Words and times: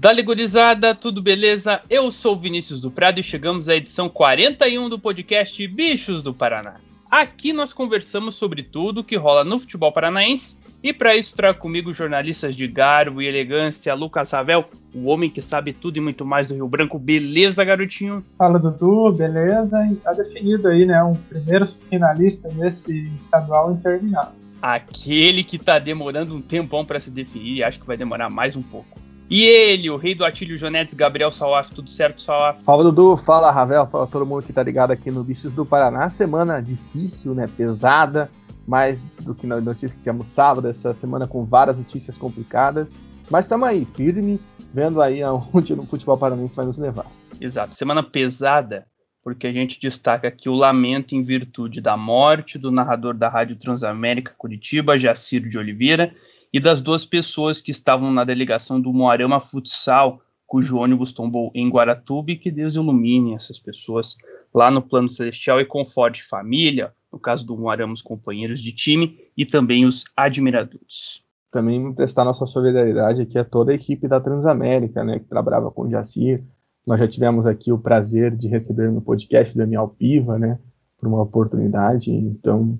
Dali 0.00 0.22
gurizada, 0.22 0.94
tudo 0.94 1.20
beleza? 1.20 1.80
Eu 1.90 2.08
sou 2.12 2.36
o 2.36 2.38
Vinícius 2.38 2.80
do 2.80 2.88
Prado 2.88 3.18
e 3.18 3.22
chegamos 3.22 3.68
à 3.68 3.74
edição 3.74 4.08
41 4.08 4.88
do 4.88 4.96
podcast 4.96 5.66
Bichos 5.66 6.22
do 6.22 6.32
Paraná. 6.32 6.76
Aqui 7.10 7.52
nós 7.52 7.72
conversamos 7.72 8.36
sobre 8.36 8.62
tudo 8.62 9.02
que 9.02 9.16
rola 9.16 9.42
no 9.42 9.58
futebol 9.58 9.90
paranaense 9.90 10.56
e 10.84 10.92
para 10.92 11.16
isso 11.16 11.34
trago 11.34 11.58
comigo 11.58 11.92
jornalistas 11.92 12.54
de 12.54 12.68
garbo 12.68 13.20
e 13.20 13.26
elegância, 13.26 13.92
Lucas 13.92 14.30
Ravel, 14.30 14.66
o 14.94 15.06
homem 15.06 15.28
que 15.28 15.42
sabe 15.42 15.72
tudo 15.72 15.96
e 15.96 16.00
muito 16.00 16.24
mais 16.24 16.46
do 16.46 16.54
Rio 16.54 16.68
Branco. 16.68 16.96
Beleza, 16.96 17.64
garotinho? 17.64 18.24
Fala, 18.38 18.56
Dudu, 18.56 19.10
beleza? 19.14 19.84
E 19.84 19.96
tá 19.96 20.12
definido 20.12 20.68
aí, 20.68 20.86
né? 20.86 21.02
Um 21.02 21.16
primeiro 21.16 21.66
finalista 21.90 22.48
desse 22.50 23.02
estadual 23.16 23.72
interminável. 23.72 24.30
Aquele 24.62 25.42
que 25.42 25.58
tá 25.58 25.80
demorando 25.80 26.36
um 26.36 26.40
tempão 26.40 26.84
para 26.84 27.00
se 27.00 27.10
definir 27.10 27.64
acho 27.64 27.80
que 27.80 27.86
vai 27.86 27.96
demorar 27.96 28.30
mais 28.30 28.54
um 28.54 28.62
pouco. 28.62 29.07
E 29.30 29.44
ele, 29.44 29.90
o 29.90 29.96
rei 29.96 30.14
do 30.14 30.24
Atílio 30.24 30.56
Jonetes, 30.56 30.94
Gabriel 30.94 31.30
Salaf, 31.30 31.70
tudo 31.74 31.90
certo, 31.90 32.22
Salaf? 32.22 32.62
Fala 32.64 32.82
Dudu, 32.82 33.14
fala 33.18 33.50
Ravel, 33.50 33.86
fala 33.86 34.06
todo 34.06 34.24
mundo 34.24 34.42
que 34.42 34.54
tá 34.54 34.62
ligado 34.62 34.90
aqui 34.90 35.10
no 35.10 35.22
Bichos 35.22 35.52
do 35.52 35.66
Paraná. 35.66 36.08
Semana 36.08 36.62
difícil, 36.62 37.34
né? 37.34 37.46
Pesada, 37.46 38.30
mais 38.66 39.02
do 39.22 39.34
que 39.34 39.46
na 39.46 39.60
notícia 39.60 39.98
que 39.98 40.02
tínhamos 40.02 40.28
sábado, 40.28 40.66
essa 40.66 40.94
semana 40.94 41.26
com 41.26 41.44
várias 41.44 41.76
notícias 41.76 42.16
complicadas. 42.16 42.88
Mas 43.30 43.44
estamos 43.44 43.68
aí, 43.68 43.86
firme, 43.94 44.40
vendo 44.72 45.02
aí 45.02 45.22
aonde 45.22 45.74
o 45.74 45.82
futebol 45.84 46.16
paranaense 46.16 46.56
vai 46.56 46.64
nos 46.64 46.78
levar. 46.78 47.04
Exato, 47.38 47.74
semana 47.74 48.02
pesada, 48.02 48.86
porque 49.22 49.46
a 49.46 49.52
gente 49.52 49.78
destaca 49.78 50.26
aqui 50.28 50.48
o 50.48 50.54
lamento 50.54 51.14
em 51.14 51.22
virtude 51.22 51.82
da 51.82 51.98
morte 51.98 52.58
do 52.58 52.70
narrador 52.70 53.12
da 53.12 53.28
Rádio 53.28 53.56
Transamérica 53.56 54.34
Curitiba, 54.38 54.98
Jaciro 54.98 55.50
de 55.50 55.58
Oliveira, 55.58 56.14
e 56.52 56.58
das 56.60 56.80
duas 56.80 57.04
pessoas 57.04 57.60
que 57.60 57.70
estavam 57.70 58.12
na 58.12 58.24
delegação 58.24 58.80
do 58.80 58.92
Moarama 58.92 59.40
Futsal, 59.40 60.20
cujo 60.46 60.78
ônibus 60.78 61.12
tombou 61.12 61.50
em 61.54 61.68
Guaratuba, 61.68 62.32
e 62.32 62.36
que 62.36 62.50
Deus 62.50 62.74
ilumine 62.74 63.34
essas 63.34 63.58
pessoas 63.58 64.16
lá 64.54 64.70
no 64.70 64.80
plano 64.80 65.08
celestial 65.08 65.60
e 65.60 65.64
conforte 65.64 66.22
família, 66.22 66.92
no 67.12 67.18
caso 67.18 67.46
do 67.46 67.56
Moarama, 67.56 67.92
os 67.92 68.02
companheiros 68.02 68.62
de 68.62 68.72
time 68.72 69.18
e 69.36 69.44
também 69.44 69.84
os 69.84 70.04
admiradores. 70.16 71.22
Também 71.50 71.92
prestar 71.94 72.24
nossa 72.24 72.46
solidariedade 72.46 73.22
aqui 73.22 73.38
a 73.38 73.44
toda 73.44 73.72
a 73.72 73.74
equipe 73.74 74.06
da 74.06 74.20
Transamérica, 74.20 75.04
né, 75.04 75.18
que 75.18 75.26
trabalhava 75.26 75.70
com 75.70 75.82
o 75.82 75.90
Jacir. 75.90 76.44
Nós 76.86 77.00
já 77.00 77.08
tivemos 77.08 77.46
aqui 77.46 77.72
o 77.72 77.78
prazer 77.78 78.34
de 78.34 78.48
receber 78.48 78.90
no 78.90 79.00
podcast 79.00 79.56
Daniel 79.56 79.94
Piva, 79.98 80.38
né, 80.38 80.58
por 80.98 81.08
uma 81.08 81.22
oportunidade. 81.22 82.10
Então, 82.10 82.78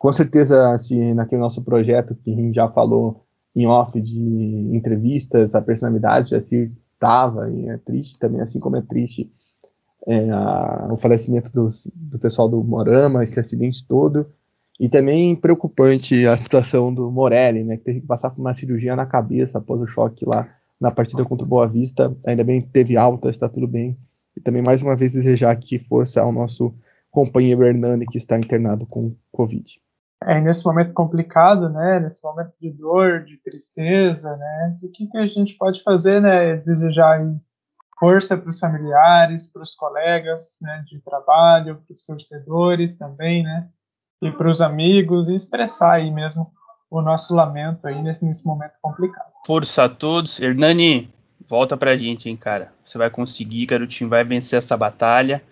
com 0.00 0.10
certeza, 0.14 0.72
assim, 0.72 1.12
naquele 1.12 1.42
nosso 1.42 1.62
projeto 1.62 2.14
que 2.14 2.32
a 2.32 2.34
gente 2.34 2.54
já 2.54 2.66
falou 2.70 3.22
em 3.54 3.66
off 3.66 4.00
de 4.00 4.18
entrevistas, 4.74 5.54
a 5.54 5.60
personalidade 5.60 6.30
já 6.30 6.40
se 6.40 6.72
estava 6.94 7.50
e 7.50 7.68
é 7.68 7.76
triste 7.76 8.18
também, 8.18 8.40
assim 8.40 8.58
como 8.58 8.76
é 8.76 8.80
triste 8.80 9.30
é, 10.06 10.30
a, 10.30 10.88
o 10.90 10.96
falecimento 10.96 11.50
do, 11.52 12.18
pessoal 12.18 12.48
do 12.48 12.64
Morama, 12.64 13.22
esse 13.22 13.38
acidente 13.38 13.86
todo, 13.86 14.26
e 14.80 14.88
também 14.88 15.36
preocupante 15.36 16.26
a 16.26 16.34
situação 16.38 16.94
do 16.94 17.10
Morelli, 17.10 17.62
né, 17.62 17.76
que 17.76 17.84
teve 17.84 18.00
que 18.00 18.06
passar 18.06 18.30
por 18.30 18.40
uma 18.40 18.54
cirurgia 18.54 18.96
na 18.96 19.04
cabeça 19.04 19.58
após 19.58 19.82
o 19.82 19.86
choque 19.86 20.24
lá 20.24 20.48
na 20.80 20.90
partida 20.90 21.26
contra 21.26 21.44
o 21.44 21.48
Boa 21.48 21.68
Vista, 21.68 22.16
ainda 22.24 22.42
bem 22.42 22.62
que 22.62 22.68
teve 22.68 22.96
alta, 22.96 23.28
está 23.28 23.50
tudo 23.50 23.68
bem, 23.68 23.98
e 24.34 24.40
também 24.40 24.62
mais 24.62 24.80
uma 24.80 24.96
vez 24.96 25.12
desejar 25.12 25.50
aqui 25.50 25.78
força 25.78 26.22
ao 26.22 26.32
nosso 26.32 26.74
companheiro 27.10 27.66
Hernani, 27.66 28.06
que 28.06 28.16
está 28.16 28.38
internado 28.38 28.86
com 28.86 29.14
Covid 29.30 29.78
é, 30.24 30.40
nesse 30.40 30.64
momento 30.64 30.92
complicado, 30.92 31.68
né, 31.70 31.98
nesse 32.00 32.22
momento 32.22 32.52
de 32.60 32.70
dor, 32.70 33.24
de 33.24 33.38
tristeza, 33.38 34.36
né, 34.36 34.78
o 34.82 34.88
que, 34.90 35.06
que 35.06 35.18
a 35.18 35.26
gente 35.26 35.56
pode 35.56 35.82
fazer, 35.82 36.20
né, 36.20 36.56
desejar 36.56 37.20
força 37.98 38.36
para 38.36 38.48
os 38.48 38.58
familiares, 38.58 39.50
para 39.50 39.62
os 39.62 39.74
colegas, 39.74 40.58
né, 40.60 40.82
de 40.86 41.00
trabalho, 41.00 41.82
para 41.86 41.94
os 41.94 42.04
torcedores 42.04 42.96
também, 42.96 43.42
né, 43.42 43.68
e 44.22 44.30
para 44.30 44.50
os 44.50 44.60
amigos, 44.60 45.28
e 45.28 45.34
expressar 45.34 45.92
aí 45.92 46.10
mesmo 46.10 46.52
o 46.90 47.00
nosso 47.00 47.34
lamento 47.34 47.86
aí 47.86 48.02
nesse, 48.02 48.24
nesse 48.24 48.44
momento 48.44 48.72
complicado. 48.82 49.30
Força 49.46 49.84
a 49.84 49.88
todos. 49.88 50.40
Hernani, 50.40 51.10
volta 51.48 51.76
para 51.76 51.92
a 51.92 51.96
gente, 51.96 52.28
hein, 52.28 52.36
cara. 52.36 52.72
Você 52.84 52.98
vai 52.98 53.08
conseguir, 53.08 53.64
garotinho, 53.66 54.10
vai 54.10 54.24
vencer 54.24 54.58
essa 54.58 54.76
batalha, 54.76 55.42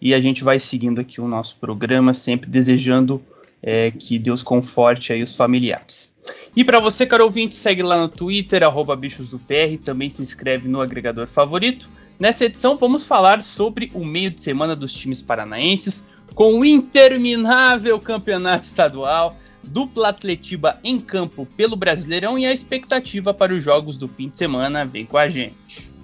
e 0.00 0.14
a 0.14 0.20
gente 0.20 0.42
vai 0.42 0.58
seguindo 0.58 1.00
aqui 1.00 1.20
o 1.20 1.28
nosso 1.28 1.56
programa, 1.58 2.12
sempre 2.12 2.50
desejando 2.50 3.22
é, 3.62 3.90
que 3.90 4.18
Deus 4.18 4.42
conforte 4.42 5.12
aí 5.12 5.22
os 5.22 5.34
familiares. 5.34 6.10
E 6.54 6.64
para 6.64 6.80
você, 6.80 7.06
caro 7.06 7.24
ouvinte, 7.24 7.54
segue 7.54 7.82
lá 7.82 8.00
no 8.00 8.08
Twitter, 8.08 8.62
arroba 8.62 8.96
bichos 8.96 9.28
do 9.28 9.38
PR, 9.38 9.76
também 9.84 10.10
se 10.10 10.22
inscreve 10.22 10.68
no 10.68 10.80
agregador 10.80 11.26
favorito. 11.26 11.88
Nessa 12.18 12.46
edição 12.46 12.78
vamos 12.78 13.06
falar 13.06 13.42
sobre 13.42 13.90
o 13.92 14.04
meio 14.04 14.30
de 14.30 14.40
semana 14.40 14.74
dos 14.74 14.92
times 14.92 15.22
paranaenses, 15.22 16.04
com 16.34 16.58
o 16.58 16.64
interminável 16.64 18.00
campeonato 18.00 18.64
estadual, 18.64 19.36
dupla 19.62 20.08
Atletiba 20.08 20.78
em 20.82 20.98
campo 20.98 21.46
pelo 21.56 21.76
Brasileirão 21.76 22.38
e 22.38 22.46
a 22.46 22.52
expectativa 22.52 23.34
para 23.34 23.52
os 23.52 23.62
jogos 23.62 23.96
do 23.96 24.08
fim 24.08 24.28
de 24.28 24.38
semana. 24.38 24.84
Vem 24.84 25.04
com 25.04 25.18
a 25.18 25.28
gente. 25.28 25.95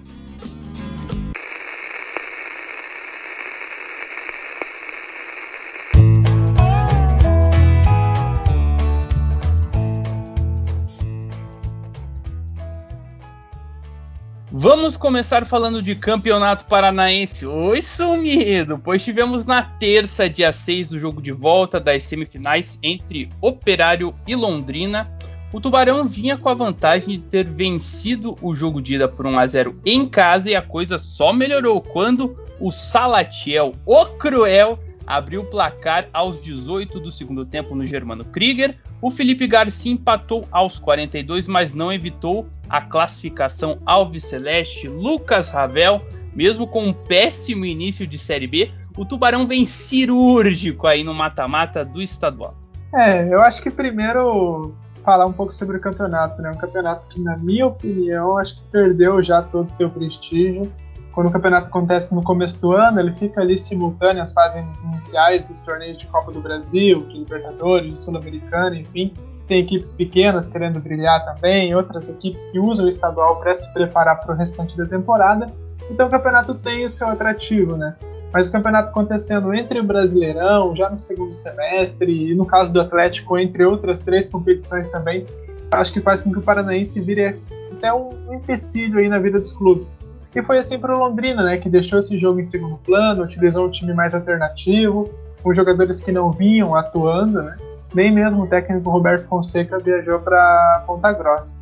Vamos 14.63 14.95
começar 14.95 15.45
falando 15.45 15.81
de 15.81 15.93
Campeonato 15.93 16.65
Paranaense. 16.67 17.45
Oi, 17.45 17.81
sumido! 17.81 18.79
Pois 18.79 19.03
tivemos 19.03 19.43
na 19.43 19.61
terça, 19.61 20.29
dia 20.29 20.53
6, 20.53 20.93
o 20.93 20.99
jogo 20.99 21.21
de 21.21 21.33
volta 21.33 21.81
das 21.81 22.03
semifinais 22.03 22.79
entre 22.81 23.29
Operário 23.41 24.15
e 24.25 24.33
Londrina. 24.33 25.11
O 25.51 25.59
Tubarão 25.59 26.07
vinha 26.07 26.37
com 26.37 26.47
a 26.47 26.53
vantagem 26.53 27.09
de 27.09 27.17
ter 27.17 27.45
vencido 27.45 28.37
o 28.41 28.55
jogo 28.55 28.81
de 28.81 28.95
ida 28.95 29.05
por 29.05 29.25
1 29.25 29.37
a 29.37 29.47
0 29.47 29.81
em 29.85 30.07
casa 30.07 30.49
e 30.49 30.55
a 30.55 30.61
coisa 30.61 30.97
só 30.97 31.33
melhorou 31.33 31.81
quando 31.81 32.33
o 32.57 32.71
Salatiel, 32.71 33.75
o 33.85 34.05
Cruel, 34.05 34.79
abriu 35.05 35.41
o 35.41 35.45
placar 35.45 36.05
aos 36.13 36.43
18 36.43 36.99
do 36.99 37.11
segundo 37.11 37.45
tempo 37.45 37.75
no 37.75 37.85
Germano 37.85 38.25
Krieger. 38.25 38.77
O 39.01 39.11
Felipe 39.11 39.47
Garcia 39.47 39.91
empatou 39.91 40.47
aos 40.51 40.79
42, 40.79 41.47
mas 41.47 41.73
não 41.73 41.91
evitou 41.91 42.47
a 42.69 42.81
classificação 42.81 43.79
Alves 43.85 44.23
Celeste. 44.23 44.87
Lucas 44.87 45.49
Ravel, 45.49 46.01
mesmo 46.33 46.65
com 46.65 46.85
um 46.85 46.93
péssimo 46.93 47.65
início 47.65 48.07
de 48.07 48.17
Série 48.17 48.47
B, 48.47 48.71
o 48.97 49.05
Tubarão 49.05 49.47
vem 49.47 49.65
cirúrgico 49.65 50.87
aí 50.87 51.03
no 51.03 51.13
mata-mata 51.13 51.83
do 51.83 52.01
estadual. 52.01 52.55
É, 52.95 53.27
eu 53.33 53.41
acho 53.41 53.61
que 53.61 53.71
primeiro 53.71 54.73
falar 55.03 55.25
um 55.25 55.33
pouco 55.33 55.53
sobre 55.53 55.77
o 55.77 55.81
campeonato, 55.81 56.41
né? 56.41 56.51
Um 56.51 56.57
campeonato 56.57 57.07
que, 57.09 57.19
na 57.19 57.35
minha 57.37 57.67
opinião, 57.67 58.37
acho 58.37 58.55
que 58.55 58.61
perdeu 58.71 59.21
já 59.21 59.41
todo 59.41 59.67
o 59.67 59.71
seu 59.71 59.89
prestígio 59.89 60.71
quando 61.13 61.27
o 61.27 61.31
campeonato 61.31 61.67
acontece 61.67 62.13
no 62.13 62.23
começo 62.23 62.59
do 62.59 62.71
ano, 62.73 62.99
ele 62.99 63.11
fica 63.13 63.39
ali 63.39 63.55
simultâneo 63.55 64.21
às 64.21 64.33
fases 64.33 64.81
iniciais 64.83 65.45
dos 65.45 65.59
torneios 65.61 65.97
de 65.97 66.07
Copa 66.07 66.31
do 66.31 66.41
Brasil, 66.41 67.05
de 67.07 67.19
Libertadores, 67.19 67.99
Sul-Americana, 67.99 68.75
enfim. 68.75 69.13
Tem 69.47 69.59
equipes 69.59 69.93
pequenas 69.93 70.47
querendo 70.47 70.79
brilhar 70.79 71.23
também, 71.25 71.75
outras 71.75 72.09
equipes 72.09 72.45
que 72.45 72.59
usam 72.59 72.85
o 72.85 72.89
estadual 72.89 73.39
para 73.39 73.53
se 73.53 73.71
preparar 73.73 74.21
para 74.21 74.33
o 74.33 74.37
restante 74.37 74.75
da 74.75 74.85
temporada. 74.85 75.53
Então 75.91 76.07
o 76.07 76.09
campeonato 76.09 76.55
tem 76.55 76.83
o 76.83 76.89
seu 76.89 77.07
atrativo, 77.07 77.77
né? 77.77 77.95
Mas 78.33 78.47
o 78.47 78.51
campeonato 78.51 78.89
acontecendo 78.89 79.53
entre 79.53 79.79
o 79.79 79.83
Brasileirão, 79.83 80.75
já 80.75 80.89
no 80.89 80.97
segundo 80.97 81.31
semestre, 81.31 82.31
e 82.31 82.33
no 82.33 82.45
caso 82.45 82.73
do 82.73 82.81
Atlético, 82.81 83.37
entre 83.37 83.63
outras 83.63 83.99
três 83.99 84.27
competições 84.27 84.87
também, 84.87 85.27
acho 85.71 85.93
que 85.93 86.01
faz 86.01 86.21
com 86.21 86.31
que 86.31 86.39
o 86.39 86.41
Paranaense 86.41 86.99
vire 86.99 87.39
até 87.71 87.93
um 87.93 88.33
empecilho 88.33 88.97
aí 88.97 89.07
na 89.07 89.19
vida 89.19 89.37
dos 89.37 89.51
clubes. 89.51 89.95
E 90.35 90.41
foi 90.41 90.57
assim 90.57 90.79
para 90.79 90.95
o 90.95 90.99
Londrina, 90.99 91.43
né, 91.43 91.57
que 91.57 91.69
deixou 91.69 91.99
esse 91.99 92.19
jogo 92.19 92.39
em 92.39 92.43
segundo 92.43 92.77
plano, 92.77 93.23
utilizou 93.23 93.67
um 93.67 93.71
time 93.71 93.93
mais 93.93 94.13
alternativo, 94.13 95.09
com 95.43 95.53
jogadores 95.53 95.99
que 95.99 96.11
não 96.11 96.31
vinham 96.31 96.73
atuando, 96.73 97.43
né? 97.43 97.57
Nem 97.93 98.11
mesmo 98.11 98.43
o 98.43 98.47
técnico 98.47 98.89
Roberto 98.89 99.27
Fonseca 99.27 99.77
viajou 99.77 100.19
para 100.19 100.83
Ponta 100.87 101.11
Grossa. 101.11 101.61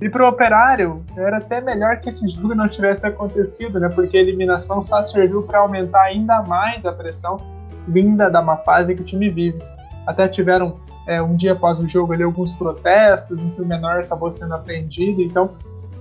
E 0.00 0.08
pro 0.08 0.28
Operário, 0.28 1.02
era 1.16 1.38
até 1.38 1.60
melhor 1.60 1.98
que 1.98 2.08
esse 2.08 2.28
jogo 2.28 2.54
não 2.54 2.68
tivesse 2.68 3.06
acontecido, 3.06 3.80
né? 3.80 3.88
Porque 3.88 4.16
a 4.16 4.20
eliminação 4.20 4.82
só 4.82 5.02
serviu 5.02 5.42
para 5.42 5.60
aumentar 5.60 6.02
ainda 6.02 6.42
mais 6.42 6.84
a 6.84 6.92
pressão 6.92 7.40
vinda 7.88 8.30
da 8.30 8.42
má 8.42 8.58
fase 8.58 8.94
que 8.94 9.02
o 9.02 9.04
time 9.04 9.30
vive. 9.30 9.58
Até 10.06 10.28
tiveram 10.28 10.76
é, 11.06 11.22
um 11.22 11.34
dia 11.34 11.52
após 11.52 11.80
o 11.80 11.88
jogo 11.88 12.12
ali 12.12 12.22
alguns 12.22 12.52
protestos, 12.52 13.40
um 13.40 13.50
que 13.50 13.62
o 13.62 13.66
menor 13.66 14.00
acabou 14.00 14.30
sendo 14.30 14.54
apreendido, 14.54 15.22
então 15.22 15.50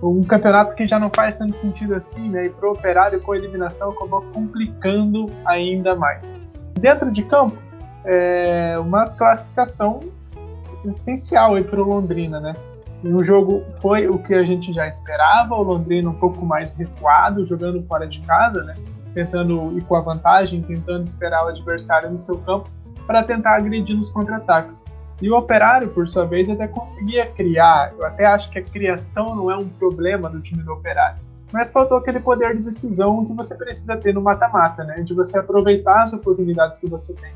um 0.09 0.23
campeonato 0.23 0.75
que 0.75 0.85
já 0.85 0.99
não 0.99 1.09
faz 1.09 1.37
tanto 1.37 1.57
sentido 1.57 1.95
assim, 1.95 2.29
né? 2.29 2.45
E 2.45 2.49
pro 2.49 2.71
Operário 2.71 3.21
com 3.21 3.33
eliminação 3.33 3.91
acabou 3.91 4.21
complicando 4.33 5.31
ainda 5.45 5.95
mais. 5.95 6.33
Dentro 6.79 7.11
de 7.11 7.23
campo, 7.23 7.57
é 8.05 8.77
uma 8.79 9.07
classificação 9.07 10.01
essencial 10.85 11.55
aí 11.55 11.63
para 11.63 11.81
o 11.81 11.87
Londrina, 11.87 12.39
né? 12.39 12.53
E 13.03 13.13
o 13.13 13.23
jogo 13.23 13.63
foi 13.81 14.07
o 14.07 14.17
que 14.17 14.33
a 14.33 14.43
gente 14.43 14.73
já 14.73 14.87
esperava, 14.87 15.55
o 15.55 15.61
Londrina 15.61 16.09
um 16.09 16.13
pouco 16.13 16.45
mais 16.45 16.73
recuado, 16.73 17.45
jogando 17.45 17.81
fora 17.83 18.07
de 18.07 18.19
casa, 18.21 18.63
né? 18.63 18.75
Tentando 19.13 19.77
ir 19.77 19.81
com 19.81 19.95
a 19.95 20.01
vantagem, 20.01 20.61
tentando 20.61 21.03
esperar 21.03 21.45
o 21.45 21.49
adversário 21.49 22.09
no 22.09 22.17
seu 22.17 22.37
campo 22.39 22.69
para 23.05 23.21
tentar 23.23 23.55
agredir 23.55 23.95
nos 23.95 24.09
contra-ataques. 24.09 24.85
E 25.21 25.29
o 25.29 25.37
Operário, 25.37 25.89
por 25.89 26.07
sua 26.07 26.25
vez, 26.25 26.49
até 26.49 26.67
conseguia 26.67 27.25
criar. 27.25 27.93
Eu 27.97 28.05
até 28.05 28.25
acho 28.25 28.49
que 28.49 28.59
a 28.59 28.63
criação 28.63 29.35
não 29.35 29.49
é 29.49 29.55
um 29.55 29.67
problema 29.67 30.29
do 30.29 30.41
time 30.41 30.63
do 30.63 30.73
Operário. 30.73 31.19
Mas 31.51 31.71
faltou 31.71 31.97
aquele 31.97 32.19
poder 32.19 32.57
de 32.57 32.63
decisão 32.63 33.23
que 33.25 33.33
você 33.33 33.55
precisa 33.55 33.95
ter 33.95 34.13
no 34.13 34.21
mata-mata, 34.21 34.83
né? 34.83 35.01
De 35.01 35.13
você 35.13 35.37
aproveitar 35.37 36.03
as 36.03 36.11
oportunidades 36.11 36.79
que 36.79 36.87
você 36.87 37.13
tem. 37.13 37.31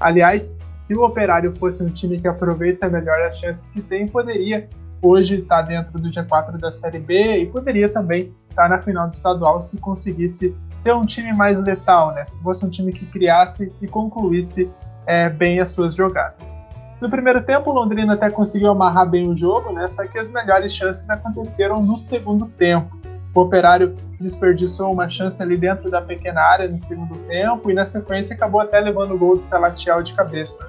Aliás, 0.00 0.54
se 0.80 0.94
o 0.94 1.04
Operário 1.04 1.54
fosse 1.56 1.82
um 1.82 1.88
time 1.88 2.20
que 2.20 2.26
aproveita 2.26 2.88
melhor 2.88 3.22
as 3.22 3.38
chances 3.38 3.70
que 3.70 3.80
tem, 3.80 4.08
poderia 4.08 4.68
hoje 5.00 5.36
estar 5.36 5.62
tá 5.62 5.68
dentro 5.68 5.98
do 5.98 6.10
G4 6.10 6.58
da 6.58 6.70
Série 6.70 6.98
B 6.98 7.42
e 7.42 7.46
poderia 7.46 7.88
também 7.88 8.34
estar 8.50 8.62
tá 8.62 8.68
na 8.68 8.78
final 8.80 9.06
do 9.06 9.12
estadual 9.12 9.60
se 9.60 9.78
conseguisse 9.78 10.56
ser 10.78 10.94
um 10.94 11.04
time 11.04 11.32
mais 11.32 11.62
letal, 11.62 12.12
né? 12.12 12.24
Se 12.24 12.42
fosse 12.42 12.64
um 12.64 12.70
time 12.70 12.92
que 12.92 13.06
criasse 13.06 13.72
e 13.80 13.86
concluísse 13.86 14.70
é, 15.06 15.28
bem 15.28 15.60
as 15.60 15.68
suas 15.68 15.94
jogadas. 15.94 16.56
No 17.00 17.08
primeiro 17.08 17.42
tempo, 17.42 17.70
o 17.70 17.72
Londrina 17.72 18.12
até 18.12 18.28
conseguiu 18.28 18.70
amarrar 18.70 19.08
bem 19.08 19.26
o 19.26 19.36
jogo, 19.36 19.72
né? 19.72 19.88
Só 19.88 20.06
que 20.06 20.18
as 20.18 20.28
melhores 20.28 20.74
chances 20.74 21.08
aconteceram 21.08 21.82
no 21.82 21.96
segundo 21.96 22.46
tempo. 22.46 23.00
O 23.34 23.40
Operário 23.40 23.96
desperdiçou 24.20 24.92
uma 24.92 25.08
chance 25.08 25.40
ali 25.42 25.56
dentro 25.56 25.90
da 25.90 26.02
pequena 26.02 26.42
área 26.42 26.68
no 26.68 26.78
segundo 26.78 27.16
tempo 27.26 27.70
e 27.70 27.74
na 27.74 27.84
sequência 27.84 28.34
acabou 28.34 28.60
até 28.60 28.78
levando 28.80 29.14
o 29.14 29.18
gol 29.18 29.36
do 29.36 29.42
Salatiel 29.42 30.02
de 30.02 30.12
cabeça. 30.12 30.68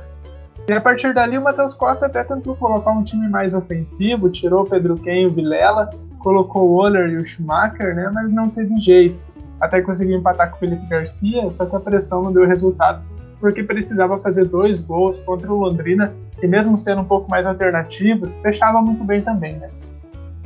E 0.69 0.73
a 0.73 0.79
partir 0.79 1.13
dali 1.13 1.37
o 1.37 1.41
Matheus 1.41 1.73
Costa 1.73 2.05
até 2.05 2.23
tentou 2.23 2.55
colocar 2.55 2.91
um 2.91 3.03
time 3.03 3.27
mais 3.27 3.53
ofensivo, 3.53 4.29
tirou 4.29 4.61
o 4.61 4.69
Pedro 4.69 4.95
Ken 4.95 5.23
e 5.23 5.25
o 5.25 5.29
Vilela, 5.29 5.89
colocou 6.19 6.69
o 6.69 6.75
Oller 6.75 7.09
e 7.09 7.17
o 7.17 7.25
Schumacher, 7.25 7.95
né, 7.95 8.09
mas 8.13 8.31
não 8.31 8.47
teve 8.47 8.77
jeito. 8.79 9.25
Até 9.59 9.81
conseguiu 9.81 10.17
empatar 10.17 10.49
com 10.49 10.57
o 10.57 10.59
Felipe 10.59 10.85
Garcia, 10.85 11.51
só 11.51 11.65
que 11.65 11.75
a 11.75 11.79
pressão 11.79 12.21
não 12.21 12.31
deu 12.31 12.47
resultado, 12.47 13.03
porque 13.41 13.63
precisava 13.63 14.17
fazer 14.19 14.45
dois 14.45 14.79
gols 14.79 15.21
contra 15.23 15.51
o 15.51 15.59
Londrina, 15.59 16.13
e 16.41 16.47
mesmo 16.47 16.77
sendo 16.77 17.01
um 17.01 17.05
pouco 17.05 17.29
mais 17.29 17.45
alternativos, 17.45 18.35
fechava 18.35 18.81
muito 18.81 19.03
bem 19.03 19.19
também, 19.21 19.57
né? 19.57 19.69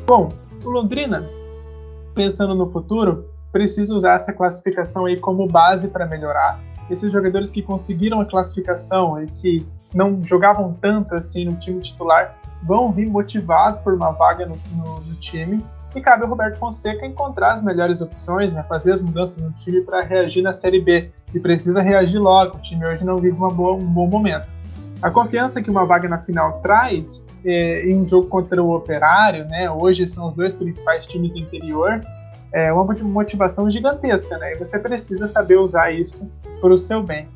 Bom, 0.07 0.31
o 0.63 0.69
Londrina 0.69 1.23
pensando 2.15 2.55
no 2.55 2.71
futuro, 2.71 3.29
precisa 3.51 3.93
usar 3.93 4.15
essa 4.15 4.33
classificação 4.33 5.05
aí 5.05 5.19
como 5.19 5.45
base 5.47 5.89
para 5.89 6.07
melhorar. 6.07 6.59
Esses 6.89 7.11
jogadores 7.11 7.51
que 7.51 7.61
conseguiram 7.61 8.21
a 8.21 8.25
classificação 8.25 9.21
e 9.21 9.27
que 9.27 9.67
não 9.93 10.23
jogavam 10.23 10.75
tanto 10.81 11.13
assim 11.13 11.45
no 11.45 11.55
time 11.55 11.81
titular 11.81 12.35
vão 12.63 12.91
vir 12.91 13.07
motivados 13.07 13.81
por 13.81 13.93
uma 13.93 14.11
vaga 14.11 14.45
no, 14.45 14.57
no, 14.71 14.99
no 15.01 15.15
time. 15.15 15.63
E 15.95 16.01
cabe 16.01 16.23
ao 16.23 16.29
Roberto 16.29 16.59
Fonseca 16.59 17.05
encontrar 17.05 17.53
as 17.53 17.61
melhores 17.61 18.01
opções, 18.01 18.51
né, 18.51 18.63
fazer 18.67 18.91
as 18.91 19.01
mudanças 19.01 19.41
no 19.41 19.51
time 19.53 19.79
para 19.79 20.01
reagir 20.01 20.41
na 20.41 20.53
Série 20.53 20.81
B. 20.81 21.09
E 21.33 21.39
precisa 21.39 21.81
reagir 21.81 22.19
logo, 22.19 22.57
o 22.57 22.61
time 22.61 22.85
hoje 22.85 23.05
não 23.05 23.17
vive 23.17 23.37
boa, 23.37 23.73
um 23.73 23.85
bom 23.85 24.05
momento. 24.05 24.47
A 25.01 25.09
confiança 25.09 25.61
que 25.61 25.69
uma 25.69 25.85
vaga 25.85 26.09
na 26.09 26.17
final 26.17 26.59
traz 26.61 27.27
é, 27.45 27.85
em 27.85 28.01
um 28.01 28.07
jogo 28.07 28.27
contra 28.27 28.61
o 28.61 28.75
Operário, 28.75 29.45
né? 29.45 29.69
Hoje 29.69 30.07
são 30.07 30.27
os 30.27 30.35
dois 30.35 30.53
principais 30.53 31.05
times 31.05 31.31
do 31.31 31.39
interior. 31.39 32.01
É 32.51 32.71
uma 32.73 32.83
motivação 32.83 33.69
gigantesca, 33.69 34.37
né? 34.37 34.53
E 34.53 34.55
você 34.57 34.79
precisa 34.79 35.27
saber 35.27 35.57
usar 35.57 35.91
isso 35.91 36.31
para 36.59 36.73
o 36.73 36.77
seu 36.77 37.03
bem. 37.03 37.27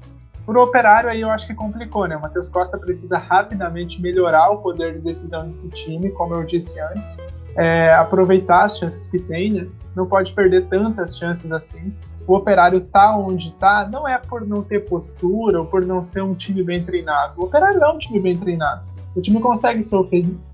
Para 0.49 0.61
o 0.61 0.63
Operário 0.63 1.11
aí 1.11 1.21
eu 1.21 1.29
acho 1.29 1.45
que 1.45 1.53
complicou, 1.53 2.07
né? 2.07 2.17
O 2.17 2.21
Matheus 2.21 2.49
Costa 2.49 2.75
precisa 2.75 3.19
rapidamente 3.19 4.01
melhorar 4.01 4.49
o 4.49 4.57
poder 4.57 4.93
de 4.93 4.99
decisão 5.01 5.45
desse 5.45 5.69
time, 5.69 6.09
como 6.09 6.33
eu 6.33 6.43
disse 6.43 6.81
antes, 6.81 7.15
é, 7.55 7.93
aproveitar 7.93 8.65
as 8.65 8.79
chances 8.79 9.05
que 9.05 9.19
tem, 9.19 9.51
né? 9.51 9.67
Não 9.95 10.07
pode 10.07 10.33
perder 10.33 10.65
tantas 10.65 11.15
chances 11.15 11.51
assim. 11.51 11.93
O 12.25 12.33
Operário 12.33 12.81
tá 12.81 13.15
onde 13.15 13.51
tá, 13.53 13.87
não 13.93 14.07
é 14.07 14.17
por 14.17 14.41
não 14.43 14.63
ter 14.63 14.89
postura 14.89 15.59
ou 15.59 15.67
por 15.67 15.85
não 15.85 16.01
ser 16.01 16.23
um 16.23 16.33
time 16.33 16.63
bem 16.63 16.83
treinado. 16.83 17.33
O 17.37 17.43
Operário 17.43 17.83
é 17.83 17.87
um 17.87 17.99
time 17.99 18.19
bem 18.19 18.35
treinado. 18.35 18.81
O 19.15 19.21
time 19.21 19.39
consegue 19.39 19.81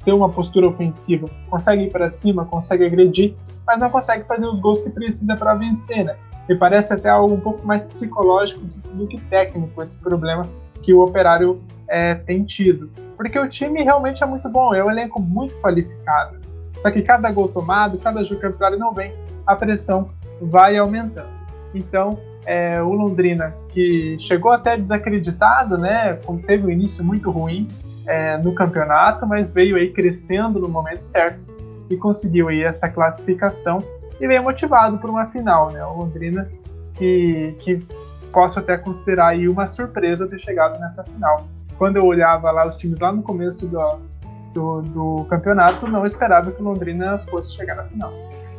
ter 0.03 0.11
uma 0.11 0.27
postura 0.27 0.67
ofensiva, 0.67 1.29
consegue 1.49 1.83
ir 1.83 1.89
para 1.89 2.09
cima, 2.09 2.43
consegue 2.43 2.83
agredir, 2.83 3.33
mas 3.65 3.79
não 3.79 3.89
consegue 3.89 4.25
fazer 4.25 4.45
os 4.45 4.59
gols 4.59 4.81
que 4.81 4.89
precisa 4.89 5.37
para 5.37 5.53
vencer, 5.53 6.03
né? 6.03 6.17
E 6.47 6.55
parece 6.55 6.93
até 6.93 7.09
algo 7.09 7.33
um 7.33 7.39
pouco 7.39 7.65
mais 7.65 7.83
psicológico 7.83 8.61
do 8.93 9.07
que 9.07 9.19
técnico 9.21 9.81
esse 9.81 9.97
problema 9.97 10.43
que 10.81 10.93
o 10.93 11.01
Operário 11.01 11.61
é, 11.87 12.15
tem 12.15 12.43
tido. 12.43 12.89
Porque 13.17 13.39
o 13.39 13.47
time 13.47 13.81
realmente 13.81 14.23
é 14.23 14.25
muito 14.25 14.47
bom, 14.49 14.73
é 14.73 14.83
um 14.83 14.91
elenco 14.91 15.19
muito 15.19 15.55
qualificado. 15.55 16.39
Só 16.77 16.91
que 16.91 17.01
cada 17.01 17.31
gol 17.31 17.47
tomado, 17.47 17.97
cada 17.97 18.23
jogo 18.23 18.41
que 18.41 18.77
não 18.77 18.93
vem, 18.93 19.13
a 19.47 19.55
pressão 19.55 20.09
vai 20.41 20.77
aumentando. 20.77 21.29
Então, 21.73 22.19
é, 22.45 22.81
o 22.81 22.93
Londrina, 22.93 23.55
que 23.69 24.17
chegou 24.19 24.51
até 24.51 24.77
desacreditado, 24.77 25.77
né, 25.77 26.19
teve 26.45 26.67
um 26.67 26.69
início 26.69 27.03
muito 27.03 27.31
ruim, 27.31 27.67
é, 28.07 28.37
no 28.37 28.53
campeonato, 28.53 29.25
mas 29.25 29.49
veio 29.49 29.75
aí 29.75 29.91
crescendo 29.91 30.59
no 30.59 30.69
momento 30.69 31.03
certo 31.03 31.43
e 31.89 31.97
conseguiu 31.97 32.49
aí 32.49 32.63
essa 32.63 32.89
classificação 32.89 33.83
e 34.19 34.27
veio 34.27 34.43
motivado 34.43 34.97
por 34.97 35.09
uma 35.09 35.27
final, 35.27 35.71
né? 35.71 35.83
O 35.85 35.97
Londrina 35.97 36.49
que, 36.95 37.55
que 37.59 37.85
posso 38.31 38.59
até 38.59 38.77
considerar 38.77 39.27
aí 39.27 39.47
uma 39.47 39.67
surpresa 39.67 40.27
ter 40.27 40.39
chegado 40.39 40.79
nessa 40.79 41.03
final. 41.03 41.47
Quando 41.77 41.97
eu 41.97 42.05
olhava 42.05 42.51
lá 42.51 42.67
os 42.67 42.75
times 42.75 43.01
lá 43.01 43.11
no 43.11 43.21
começo 43.21 43.67
do, 43.67 43.79
do, 44.53 44.81
do 44.81 45.25
campeonato, 45.29 45.87
não 45.87 46.05
esperava 46.05 46.51
que 46.51 46.61
o 46.61 46.65
Londrina 46.65 47.17
fosse 47.29 47.55
chegar 47.55 47.75
na 47.75 47.83
final. 47.83 48.13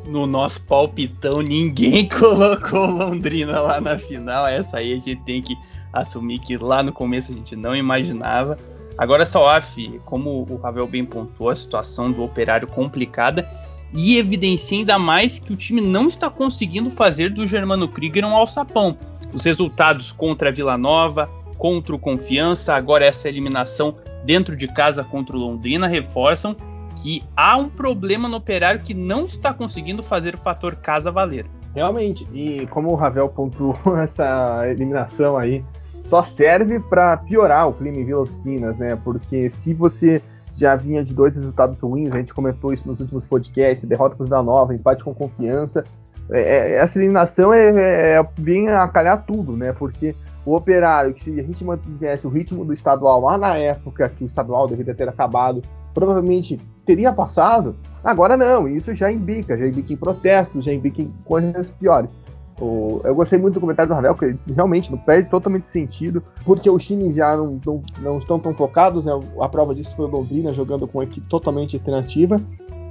No 0.04 0.26
nosso 0.26 0.62
palpitão, 0.62 1.42
ninguém 1.42 2.08
colocou 2.08 2.86
Londrina 2.86 3.60
lá 3.60 3.80
na 3.80 3.98
final. 3.98 4.46
Essa 4.46 4.78
aí 4.78 4.92
a 4.92 4.96
gente 4.96 5.16
tem 5.24 5.42
que 5.42 5.56
assumir 5.92 6.38
que 6.40 6.56
lá 6.56 6.82
no 6.82 6.92
começo 6.92 7.32
a 7.32 7.34
gente 7.34 7.56
não 7.56 7.74
imaginava. 7.74 8.56
Agora, 8.98 9.26
Salaf, 9.26 9.76
como 10.04 10.46
o 10.48 10.56
Ravel 10.56 10.86
bem 10.86 11.04
pontuou, 11.04 11.50
a 11.50 11.56
situação 11.56 12.10
do 12.10 12.22
operário 12.22 12.66
complicada 12.68 13.46
e 13.94 14.18
evidencia 14.18 14.78
ainda 14.78 14.98
mais 14.98 15.38
que 15.38 15.52
o 15.52 15.56
time 15.56 15.80
não 15.80 16.06
está 16.06 16.28
conseguindo 16.28 16.90
fazer 16.90 17.30
do 17.30 17.46
Germano 17.46 17.88
Krieger 17.88 18.24
um 18.24 18.34
alçapão. 18.34 18.96
Os 19.32 19.44
resultados 19.44 20.12
contra 20.12 20.48
a 20.48 20.52
Vila 20.52 20.76
Nova, 20.76 21.28
contra 21.58 21.94
o 21.94 21.98
Confiança, 21.98 22.74
agora 22.74 23.04
essa 23.04 23.28
eliminação 23.28 23.96
dentro 24.24 24.56
de 24.56 24.68
casa 24.68 25.04
contra 25.04 25.36
o 25.36 25.38
Londrina 25.38 25.86
reforçam 25.86 26.56
que 26.96 27.22
há 27.36 27.56
um 27.56 27.68
problema 27.68 28.28
no 28.28 28.36
operário 28.38 28.80
que 28.80 28.94
não 28.94 29.26
está 29.26 29.52
conseguindo 29.52 30.02
fazer 30.02 30.34
o 30.34 30.38
fator 30.38 30.76
casa 30.76 31.10
valer. 31.10 31.46
Realmente, 31.74 32.26
e 32.32 32.66
como 32.68 32.90
o 32.90 32.94
Ravel 32.94 33.28
pontuou 33.28 33.76
essa 34.00 34.62
eliminação 34.66 35.36
aí, 35.36 35.62
só 35.98 36.22
serve 36.22 36.80
para 36.80 37.16
piorar 37.18 37.68
o 37.68 37.74
clima 37.74 37.98
em 37.98 38.04
Vila 38.04 38.22
Oficinas, 38.22 38.78
né? 38.78 38.96
Porque 39.04 39.50
se 39.50 39.74
você 39.74 40.22
já 40.58 40.74
vinha 40.76 41.04
de 41.04 41.14
dois 41.14 41.34
resultados 41.36 41.80
ruins, 41.82 42.12
a 42.12 42.16
gente 42.16 42.32
comentou 42.32 42.72
isso 42.72 42.88
nos 42.88 43.00
últimos 43.00 43.26
podcasts, 43.26 43.88
derrota 43.88 44.16
com 44.16 44.24
o 44.24 44.42
Nova, 44.42 44.74
empate 44.74 45.04
com 45.04 45.14
confiança, 45.14 45.84
é, 46.30 46.40
é, 46.40 46.76
essa 46.78 46.98
eliminação 46.98 47.52
é, 47.52 47.68
é, 47.68 48.18
é 48.18 48.28
bem 48.40 48.68
a 48.68 48.86
calhar 48.88 49.24
tudo, 49.24 49.56
né? 49.56 49.72
Porque 49.72 50.14
o 50.44 50.54
operário, 50.54 51.14
que 51.14 51.22
se 51.22 51.38
a 51.38 51.42
gente 51.42 51.64
mantivesse 51.64 52.26
o 52.26 52.30
ritmo 52.30 52.64
do 52.64 52.72
estadual 52.72 53.20
lá 53.20 53.38
na 53.38 53.56
época 53.56 54.08
que 54.08 54.24
o 54.24 54.26
estadual 54.26 54.66
deveria 54.66 54.94
ter 54.94 55.08
acabado, 55.08 55.62
provavelmente 55.94 56.58
teria 56.84 57.12
passado, 57.12 57.76
agora 58.02 58.36
não, 58.36 58.68
isso 58.68 58.94
já 58.94 59.10
embica, 59.10 59.56
já 59.56 59.66
embica 59.66 59.92
em 59.92 59.96
protestos, 59.96 60.64
já 60.64 60.72
embica 60.72 61.02
em 61.02 61.12
coisas 61.24 61.70
piores. 61.70 62.18
O, 62.60 63.02
eu 63.04 63.14
gostei 63.14 63.38
muito 63.38 63.54
do 63.54 63.60
comentário 63.60 63.90
do 63.90 63.94
Ravel, 63.94 64.14
que 64.14 64.24
ele 64.24 64.38
realmente 64.54 64.90
não 64.90 64.98
perde 64.98 65.28
totalmente 65.28 65.66
sentido, 65.66 66.22
porque 66.44 66.70
os 66.70 66.86
times 66.86 67.14
já 67.14 67.36
não, 67.36 67.60
não, 67.66 67.82
não 68.00 68.18
estão 68.18 68.38
tão 68.38 68.54
focados, 68.54 69.04
né? 69.04 69.12
A 69.40 69.48
prova 69.48 69.74
disso 69.74 69.94
foi 69.94 70.06
o 70.06 70.08
Londrina 70.08 70.52
jogando 70.52 70.86
com 70.86 70.98
uma 70.98 71.04
equipe 71.04 71.26
totalmente 71.28 71.76
alternativa, 71.76 72.40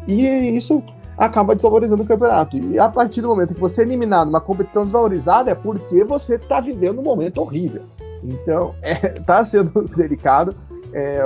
e 0.07 0.24
isso 0.55 0.84
acaba 1.17 1.55
desvalorizando 1.55 2.03
o 2.03 2.05
campeonato. 2.05 2.57
E 2.57 2.77
a 2.77 2.89
partir 2.89 3.22
do 3.22 3.27
momento 3.27 3.55
que 3.55 3.60
você 3.60 3.81
é 3.81 3.86
eliminado 3.86 4.27
numa 4.27 4.41
competição 4.41 4.84
desvalorizada, 4.84 5.51
é 5.51 5.55
porque 5.55 6.03
você 6.03 6.36
está 6.36 6.60
vivendo 6.60 7.00
um 7.00 7.03
momento 7.03 7.39
horrível. 7.39 7.84
Então, 8.24 8.75
é, 8.81 8.95
tá 8.95 9.43
sendo 9.45 9.84
delicado. 9.95 10.55
É, 10.93 11.22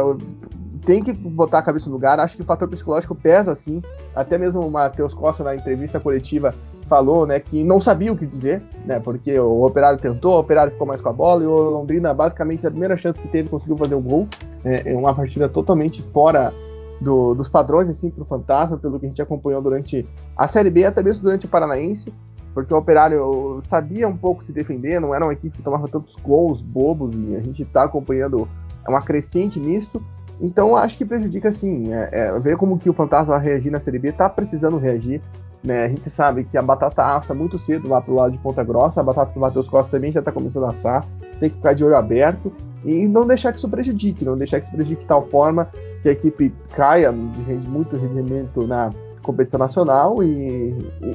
tem 0.85 1.03
que 1.03 1.11
botar 1.13 1.59
a 1.59 1.63
cabeça 1.63 1.87
no 1.87 1.93
lugar. 1.93 2.19
Acho 2.19 2.35
que 2.35 2.41
o 2.41 2.45
fator 2.45 2.67
psicológico 2.67 3.15
pesa, 3.15 3.55
sim. 3.55 3.81
Até 4.15 4.37
mesmo 4.37 4.61
o 4.61 4.71
Matheus 4.71 5.13
Costa, 5.13 5.43
na 5.43 5.55
entrevista 5.55 5.99
coletiva, 5.99 6.53
falou 6.89 7.25
né, 7.25 7.39
que 7.39 7.63
não 7.63 7.79
sabia 7.79 8.11
o 8.11 8.17
que 8.17 8.25
dizer, 8.25 8.61
né? 8.85 8.99
Porque 8.99 9.39
o 9.39 9.63
Operário 9.63 9.99
tentou, 9.99 10.35
o 10.35 10.39
Operário 10.39 10.71
ficou 10.71 10.85
mais 10.85 11.01
com 11.01 11.09
a 11.09 11.13
bola 11.13 11.43
e 11.43 11.47
o 11.47 11.55
Londrina, 11.55 12.13
basicamente, 12.13 12.67
a 12.67 12.71
primeira 12.71 12.97
chance 12.97 13.21
que 13.21 13.27
teve, 13.27 13.47
conseguiu 13.47 13.77
fazer 13.77 13.95
um 13.95 14.01
gol. 14.01 14.27
É, 14.65 14.91
é 14.91 14.97
uma 14.97 15.13
partida 15.13 15.47
totalmente 15.47 16.01
fora 16.01 16.51
do, 16.99 17.33
dos 17.33 17.47
padrões, 17.47 17.87
assim, 17.87 18.09
para 18.09 18.23
o 18.23 18.25
Fantasma, 18.25 18.77
pelo 18.77 18.99
que 18.99 19.05
a 19.05 19.09
gente 19.09 19.21
acompanhou 19.21 19.61
durante 19.61 20.05
a 20.35 20.47
Série 20.47 20.69
B, 20.69 20.83
até 20.83 21.01
mesmo 21.01 21.23
durante 21.23 21.45
o 21.45 21.49
Paranaense 21.49 22.11
porque 22.53 22.73
o 22.73 22.77
Operário 22.77 23.61
sabia 23.63 24.07
um 24.07 24.17
pouco 24.17 24.43
se 24.43 24.51
defender, 24.51 24.99
não 24.99 25.13
era 25.13 25.23
uma 25.23 25.33
equipe 25.33 25.55
que 25.55 25.63
tomava 25.63 25.87
tantos 25.87 26.15
gols 26.17 26.61
bobos, 26.61 27.15
e 27.15 27.35
a 27.35 27.39
gente 27.39 27.63
está 27.63 27.83
acompanhando 27.83 28.49
uma 28.87 29.01
crescente 29.01 29.59
nisso. 29.59 30.01
Então 30.41 30.75
acho 30.75 30.97
que 30.97 31.05
prejudica 31.05 31.51
sim. 31.51 31.93
É, 31.93 32.09
é, 32.11 32.39
ver 32.39 32.57
como 32.57 32.77
que 32.77 32.89
o 32.89 32.93
Fantasma 32.93 33.37
reagir 33.37 33.71
na 33.71 33.79
Série 33.79 33.99
B, 33.99 34.11
tá 34.11 34.29
precisando 34.29 34.77
reagir. 34.77 35.21
Né? 35.63 35.85
A 35.85 35.87
gente 35.89 36.09
sabe 36.09 36.45
que 36.45 36.57
a 36.57 36.61
batata 36.61 37.03
assa 37.03 37.33
muito 37.33 37.59
cedo 37.59 37.89
lá 37.89 38.01
pro 38.01 38.15
lado 38.15 38.31
de 38.31 38.37
Ponta 38.37 38.63
Grossa, 38.63 39.01
a 39.01 39.03
batata 39.03 39.33
do 39.33 39.39
Matheus 39.39 39.67
Costa 39.67 39.91
também 39.91 40.11
já 40.11 40.21
tá 40.21 40.31
começando 40.31 40.65
a 40.65 40.71
assar, 40.71 41.05
tem 41.39 41.49
que 41.49 41.57
ficar 41.57 41.73
de 41.73 41.83
olho 41.83 41.97
aberto 41.97 42.51
e 42.85 43.07
não 43.07 43.27
deixar 43.27 43.51
que 43.51 43.57
isso 43.57 43.67
prejudique, 43.67 44.23
não 44.23 44.37
deixar 44.37 44.61
que 44.61 44.67
isso 44.67 44.75
prejudique 44.75 45.01
de 45.01 45.07
tal 45.07 45.27
forma 45.27 45.69
que 46.01 46.09
a 46.09 46.11
equipe 46.13 46.53
caia 46.73 47.11
de 47.11 47.67
muito 47.67 47.97
rendimento 47.97 48.65
na 48.65 48.91
competição 49.21 49.59
nacional 49.59 50.23
e, 50.23 50.73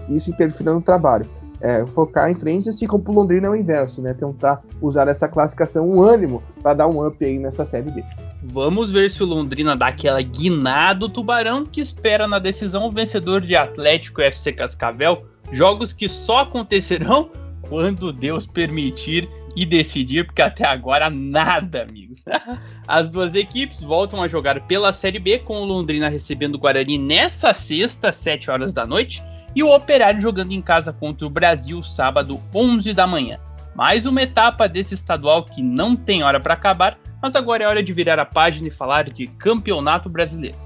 e 0.09 0.17
isso 0.17 0.31
interfira 0.31 0.75
no 0.75 0.83
trabalho. 0.83 1.27
É, 1.61 1.87
focar 1.87 2.31
em 2.31 2.35
frente, 2.35 2.69
assim 2.69 2.87
como 2.87 3.03
o 3.09 3.13
Londrina 3.13 3.47
é 3.47 3.51
o 3.51 3.57
inverso, 3.57 4.03
né? 4.03 4.13
Tentar 4.13 4.63
usar 4.83 5.09
essa 5.09 5.27
classificação, 5.27 5.89
um 5.89 6.03
ânimo, 6.03 6.43
para 6.63 6.75
dar 6.75 6.89
um 6.89 7.07
up 7.07 7.25
aí 7.25 7.39
nessa 7.39 7.65
Série 7.65 7.91
B. 7.91 8.05
Vamos 8.47 8.93
ver 8.93 9.11
se 9.11 9.23
o 9.23 9.27
Londrina 9.27 9.75
dá 9.75 9.87
aquela 9.87 10.21
guinada 10.21 11.09
tubarão 11.09 11.65
que 11.65 11.81
espera 11.81 12.29
na 12.29 12.39
decisão 12.39 12.85
o 12.85 12.91
vencedor 12.91 13.41
de 13.41 13.57
Atlético 13.57 14.21
FC 14.21 14.53
Cascavel. 14.53 15.25
Jogos 15.51 15.95
que 15.95 16.11
só 16.11 16.41
acontecerão 16.41 17.31
quando 17.63 18.13
Deus 18.13 18.47
permitir 18.47 19.27
e 19.57 19.65
decidir, 19.65 20.27
porque 20.27 20.43
até 20.43 20.67
agora 20.67 21.09
nada, 21.09 21.87
amigos. 21.89 22.23
As 22.87 23.09
duas 23.09 23.35
equipes 23.35 23.83
voltam 23.83 24.23
a 24.23 24.29
jogar 24.29 24.61
pela 24.67 24.93
Série 24.93 25.19
B, 25.19 25.39
com 25.39 25.63
o 25.63 25.65
Londrina 25.65 26.11
recebendo 26.11 26.57
o 26.57 26.59
Guarani 26.59 26.99
nessa 26.99 27.55
sexta, 27.55 28.13
7 28.13 28.51
horas 28.51 28.75
da 28.75 28.87
noite, 28.87 29.23
e 29.57 29.63
o 29.63 29.75
Operário 29.75 30.21
jogando 30.21 30.53
em 30.53 30.61
casa 30.61 30.93
contra 30.93 31.27
o 31.27 31.31
Brasil 31.31 31.83
sábado, 31.83 32.39
11 32.55 32.93
da 32.93 33.07
manhã. 33.07 33.39
Mais 33.75 34.05
uma 34.05 34.21
etapa 34.21 34.69
desse 34.69 34.93
estadual 34.93 35.45
que 35.45 35.63
não 35.63 35.97
tem 35.97 36.23
hora 36.23 36.39
para 36.39 36.53
acabar, 36.53 36.99
mas 37.25 37.35
agora 37.35 37.65
é 37.65 37.67
hora 37.67 37.83
de 37.83 37.91
virar 37.91 38.19
a 38.19 38.27
página 38.27 38.69
e 38.69 38.71
falar 38.71 39.05
de 39.05 39.27
Campeonato 39.27 40.11
Brasileiro. 40.11 40.59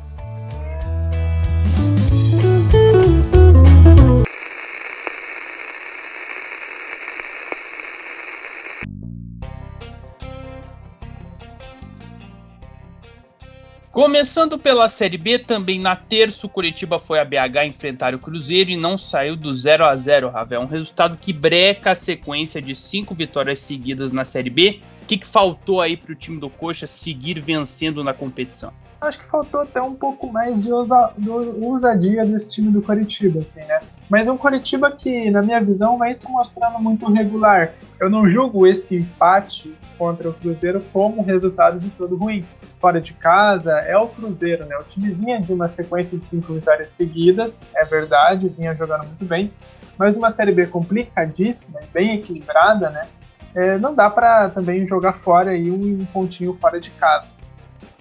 Começando 13.98 14.56
pela 14.56 14.88
Série 14.88 15.18
B, 15.18 15.40
também 15.40 15.80
na 15.80 15.96
terça 15.96 16.46
o 16.46 16.48
Curitiba 16.48 17.00
foi 17.00 17.18
a 17.18 17.24
BH 17.24 17.66
enfrentar 17.66 18.14
o 18.14 18.18
Cruzeiro 18.20 18.70
e 18.70 18.76
não 18.76 18.96
saiu 18.96 19.34
do 19.34 19.52
0 19.52 19.84
a 19.84 19.96
0 19.96 20.30
Ravel. 20.30 20.60
Um 20.60 20.66
resultado 20.66 21.18
que 21.20 21.32
breca 21.32 21.90
a 21.90 21.94
sequência 21.96 22.62
de 22.62 22.76
cinco 22.76 23.12
vitórias 23.12 23.60
seguidas 23.60 24.12
na 24.12 24.24
Série 24.24 24.50
B. 24.50 24.80
O 25.02 25.06
que, 25.06 25.18
que 25.18 25.26
faltou 25.26 25.80
aí 25.80 25.96
para 25.96 26.12
o 26.12 26.14
time 26.14 26.38
do 26.38 26.48
Coxa 26.48 26.86
seguir 26.86 27.40
vencendo 27.40 28.04
na 28.04 28.14
competição? 28.14 28.72
Acho 29.00 29.18
que 29.18 29.26
faltou 29.26 29.60
até 29.60 29.80
um 29.80 29.94
pouco 29.94 30.32
mais 30.32 30.62
de 30.62 30.72
ousa, 30.72 31.12
ousadia 31.60 32.26
desse 32.26 32.50
time 32.50 32.70
do 32.70 32.82
Curitiba, 32.82 33.40
assim, 33.40 33.64
né? 33.64 33.80
Mas 34.10 34.26
é 34.26 34.32
um 34.32 34.36
Curitiba 34.36 34.90
que, 34.90 35.30
na 35.30 35.40
minha 35.40 35.60
visão, 35.60 35.96
vai 35.96 36.12
se 36.12 36.28
mostrando 36.28 36.80
muito 36.80 37.10
regular. 37.12 37.74
Eu 38.00 38.10
não 38.10 38.28
julgo 38.28 38.66
esse 38.66 38.96
empate 38.96 39.76
contra 39.96 40.28
o 40.28 40.34
Cruzeiro 40.34 40.82
como 40.92 41.22
resultado 41.22 41.78
de 41.78 41.90
todo 41.90 42.16
ruim 42.16 42.44
fora 42.80 43.00
de 43.00 43.12
casa 43.12 43.72
é 43.80 43.96
o 43.96 44.08
Cruzeiro, 44.08 44.64
né? 44.66 44.76
O 44.78 44.84
time 44.84 45.10
vinha 45.10 45.40
de 45.40 45.52
uma 45.52 45.68
sequência 45.68 46.16
de 46.16 46.24
cinco 46.24 46.54
vitórias 46.54 46.90
seguidas, 46.90 47.60
é 47.74 47.84
verdade, 47.84 48.48
vinha 48.48 48.74
jogando 48.74 49.04
muito 49.04 49.24
bem, 49.24 49.52
mas 49.96 50.16
uma 50.16 50.30
Série 50.30 50.52
B 50.52 50.66
complicadíssima 50.66 51.80
bem 51.92 52.14
equilibrada, 52.14 52.90
né? 52.90 53.06
É, 53.54 53.78
não 53.78 53.94
dá 53.94 54.08
para 54.08 54.48
também 54.50 54.86
jogar 54.86 55.14
fora 55.14 55.50
aí 55.50 55.70
um 55.70 56.04
pontinho 56.12 56.56
fora 56.60 56.80
de 56.80 56.90
casa. 56.92 57.32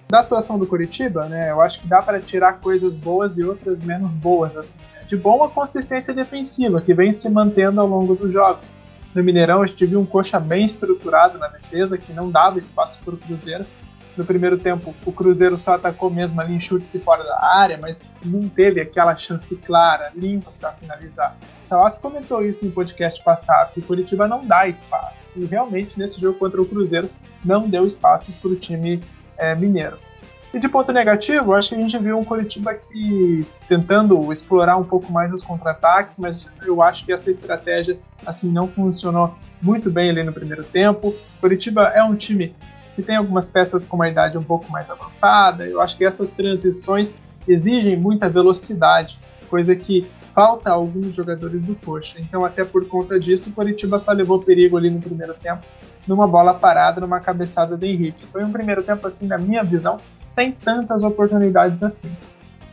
Da 0.08 0.20
atuação 0.20 0.58
do 0.58 0.66
Curitiba, 0.66 1.26
né? 1.26 1.50
Eu 1.50 1.60
acho 1.60 1.80
que 1.80 1.86
dá 1.86 2.00
para 2.00 2.20
tirar 2.20 2.54
coisas 2.54 2.96
boas 2.96 3.36
e 3.36 3.44
outras 3.44 3.80
menos 3.80 4.12
boas, 4.12 4.56
assim. 4.56 4.78
Né? 4.94 5.04
De 5.06 5.16
bom 5.16 5.44
a 5.44 5.50
consistência 5.50 6.14
defensiva 6.14 6.80
que 6.80 6.94
vem 6.94 7.12
se 7.12 7.28
mantendo 7.28 7.80
ao 7.80 7.86
longo 7.86 8.14
dos 8.14 8.32
jogos. 8.32 8.76
No 9.14 9.22
Mineirão 9.22 9.62
a 9.62 9.66
gente 9.66 9.84
viu 9.84 10.00
um 10.00 10.06
coxa 10.06 10.40
bem 10.40 10.64
estruturado 10.64 11.38
na 11.38 11.48
defesa 11.48 11.98
que 11.98 12.12
não 12.12 12.30
dava 12.30 12.58
espaço 12.58 12.98
para 13.04 13.14
o 13.14 13.18
Cruzeiro 13.18 13.66
no 14.18 14.24
primeiro 14.24 14.58
tempo, 14.58 14.92
o 15.06 15.12
Cruzeiro 15.12 15.56
só 15.56 15.74
atacou 15.74 16.10
mesmo 16.10 16.40
ali 16.40 16.52
em 16.52 16.60
chutes 16.60 16.90
de 16.90 16.98
fora 16.98 17.22
da 17.22 17.40
área, 17.40 17.78
mas 17.78 18.00
não 18.24 18.48
teve 18.48 18.80
aquela 18.80 19.14
chance 19.14 19.54
clara, 19.58 20.10
limpa 20.12 20.50
para 20.58 20.72
finalizar. 20.72 21.36
O 21.62 21.64
Salaf 21.64 22.00
comentou 22.00 22.44
isso 22.44 22.64
no 22.64 22.72
podcast 22.72 23.22
passado, 23.22 23.74
que 23.74 23.78
o 23.78 23.82
Curitiba 23.84 24.26
não 24.26 24.44
dá 24.44 24.66
espaço. 24.66 25.28
E 25.36 25.44
realmente, 25.44 25.96
nesse 25.96 26.20
jogo 26.20 26.36
contra 26.36 26.60
o 26.60 26.66
Cruzeiro, 26.66 27.08
não 27.44 27.68
deu 27.68 27.86
espaços 27.86 28.34
para 28.34 28.50
o 28.50 28.56
time 28.56 29.00
é, 29.38 29.54
mineiro. 29.54 29.98
E 30.52 30.58
de 30.58 30.68
ponto 30.68 30.92
negativo, 30.92 31.52
acho 31.52 31.68
que 31.68 31.74
a 31.74 31.78
gente 31.78 31.98
viu 31.98 32.18
um 32.18 32.24
Curitiba 32.24 32.72
que 32.74 33.46
tentando 33.68 34.32
explorar 34.32 34.76
um 34.76 34.84
pouco 34.84 35.12
mais 35.12 35.32
os 35.32 35.42
contra-ataques, 35.42 36.18
mas 36.18 36.50
eu 36.64 36.80
acho 36.82 37.04
que 37.04 37.12
essa 37.12 37.30
estratégia 37.30 37.98
assim 38.24 38.50
não 38.50 38.66
funcionou 38.66 39.34
muito 39.60 39.90
bem 39.90 40.08
ali 40.08 40.22
no 40.22 40.32
primeiro 40.32 40.64
tempo. 40.64 41.14
Curitiba 41.40 41.88
é 41.88 42.02
um 42.02 42.14
time 42.14 42.54
que 42.94 43.02
tem 43.02 43.16
algumas 43.16 43.48
peças 43.48 43.84
com 43.84 43.96
uma 43.96 44.08
idade 44.08 44.38
um 44.38 44.42
pouco 44.42 44.72
mais 44.72 44.90
avançada. 44.90 45.66
Eu 45.66 45.80
acho 45.82 45.96
que 45.96 46.04
essas 46.04 46.30
transições 46.30 47.14
exigem 47.46 47.96
muita 47.96 48.28
velocidade, 48.28 49.18
coisa 49.48 49.76
que 49.76 50.06
falta 50.34 50.70
a 50.70 50.72
alguns 50.72 51.14
jogadores 51.14 51.62
do 51.62 51.74
Coxa. 51.74 52.18
Então, 52.20 52.44
até 52.44 52.64
por 52.64 52.86
conta 52.86 53.18
disso, 53.18 53.50
o 53.50 53.52
Coritiba 53.52 53.98
só 53.98 54.12
levou 54.12 54.40
perigo 54.40 54.76
ali 54.76 54.88
no 54.90 55.00
primeiro 55.00 55.34
tempo, 55.34 55.62
numa 56.08 56.26
bola 56.26 56.54
parada, 56.54 57.00
numa 57.00 57.20
cabeçada 57.20 57.76
do 57.76 57.84
Henrique. 57.84 58.26
Foi 58.26 58.42
um 58.42 58.50
primeiro 58.50 58.82
tempo, 58.82 59.06
assim, 59.06 59.26
na 59.26 59.36
minha 59.38 59.62
visão, 59.62 60.00
sem 60.26 60.52
tantas 60.52 61.02
oportunidades 61.02 61.82
assim. 61.82 62.10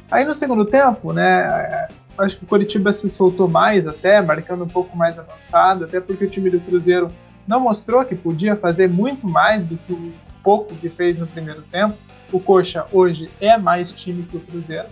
Aí 0.10 0.24
no 0.24 0.34
segundo 0.34 0.66
tempo, 0.66 1.12
né, 1.12 1.88
acho 2.18 2.38
que 2.38 2.46
o 2.46 2.48
Coritiba 2.48 2.94
se 2.94 3.10
soltou 3.10 3.48
mais 3.48 3.86
até, 3.86 4.22
marcando 4.22 4.64
um 4.64 4.68
pouco 4.68 4.96
mais 4.96 5.20
avançado, 5.20 5.84
até 5.84 6.00
porque 6.00 6.26
o 6.26 6.30
time 6.30 6.50
do 6.50 6.60
Cruzeiro 6.60 7.12
não 7.48 7.60
mostrou 7.60 8.06
que 8.06 8.16
podia 8.16 8.56
fazer 8.56 8.88
muito 8.88 9.28
mais 9.28 9.66
do 9.66 9.78
que 9.78 9.94
o 9.94 10.14
pouco 10.44 10.76
que 10.76 10.90
fez 10.90 11.18
no 11.18 11.28
primeiro 11.28 11.64
tempo. 11.64 11.98
O 12.32 12.40
Coxa 12.40 12.86
hoje 12.92 13.32
é 13.42 13.58
mais 13.58 13.92
time 13.92 14.24
que 14.24 14.38
o 14.38 14.40
Cruzeiro. 14.40 14.88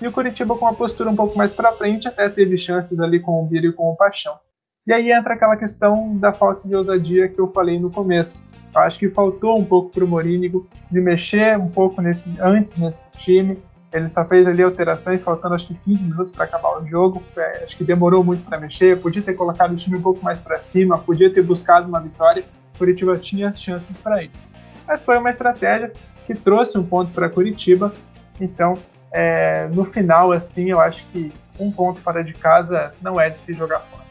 E 0.00 0.06
o 0.06 0.12
Curitiba 0.12 0.56
com 0.56 0.64
uma 0.64 0.74
postura 0.74 1.10
um 1.10 1.16
pouco 1.16 1.36
mais 1.36 1.54
para 1.54 1.72
frente 1.72 2.08
até 2.08 2.28
teve 2.28 2.58
chances 2.58 2.98
ali 3.00 3.20
com 3.20 3.42
o 3.42 3.46
Biro 3.46 3.66
e 3.66 3.72
com 3.72 3.90
o 3.90 3.96
Paixão. 3.96 4.38
E 4.86 4.92
aí 4.92 5.10
entra 5.10 5.34
aquela 5.34 5.56
questão 5.56 6.16
da 6.18 6.32
falta 6.32 6.68
de 6.68 6.74
ousadia 6.74 7.28
que 7.28 7.40
eu 7.40 7.50
falei 7.52 7.78
no 7.78 7.90
começo. 7.90 8.46
Eu 8.74 8.80
acho 8.80 8.98
que 8.98 9.08
faltou 9.08 9.58
um 9.58 9.64
pouco 9.64 9.90
para 9.90 10.04
o 10.04 10.08
Morínigo 10.08 10.68
de 10.90 11.00
mexer 11.00 11.58
um 11.58 11.68
pouco 11.68 12.02
nesse 12.02 12.34
antes 12.40 12.76
nesse 12.76 13.10
time, 13.12 13.62
ele 13.94 14.08
só 14.08 14.24
fez 14.24 14.44
ali 14.48 14.60
alterações, 14.60 15.22
faltando 15.22 15.54
acho 15.54 15.68
que 15.68 15.74
15 15.74 16.04
minutos 16.06 16.32
para 16.32 16.46
acabar 16.46 16.82
o 16.82 16.84
jogo. 16.84 17.22
É, 17.36 17.62
acho 17.62 17.76
que 17.76 17.84
demorou 17.84 18.24
muito 18.24 18.44
para 18.44 18.58
mexer. 18.58 19.00
Podia 19.00 19.22
ter 19.22 19.34
colocado 19.34 19.70
o 19.70 19.76
time 19.76 19.96
um 19.96 20.02
pouco 20.02 20.22
mais 20.22 20.40
para 20.40 20.58
cima, 20.58 20.98
podia 20.98 21.32
ter 21.32 21.42
buscado 21.42 21.86
uma 21.88 22.00
vitória. 22.00 22.44
Curitiba 22.76 23.16
tinha 23.16 23.54
chances 23.54 23.96
para 23.96 24.24
isso. 24.24 24.52
Mas 24.84 25.04
foi 25.04 25.16
uma 25.16 25.30
estratégia 25.30 25.92
que 26.26 26.34
trouxe 26.34 26.76
um 26.76 26.84
ponto 26.84 27.12
para 27.12 27.28
Curitiba. 27.28 27.94
Então, 28.40 28.76
é, 29.12 29.68
no 29.68 29.84
final, 29.84 30.32
assim, 30.32 30.70
eu 30.70 30.80
acho 30.80 31.06
que 31.12 31.32
um 31.60 31.70
ponto 31.70 32.00
fora 32.00 32.24
de 32.24 32.34
casa 32.34 32.92
não 33.00 33.20
é 33.20 33.30
de 33.30 33.40
se 33.40 33.54
jogar 33.54 33.78
fora. 33.78 34.03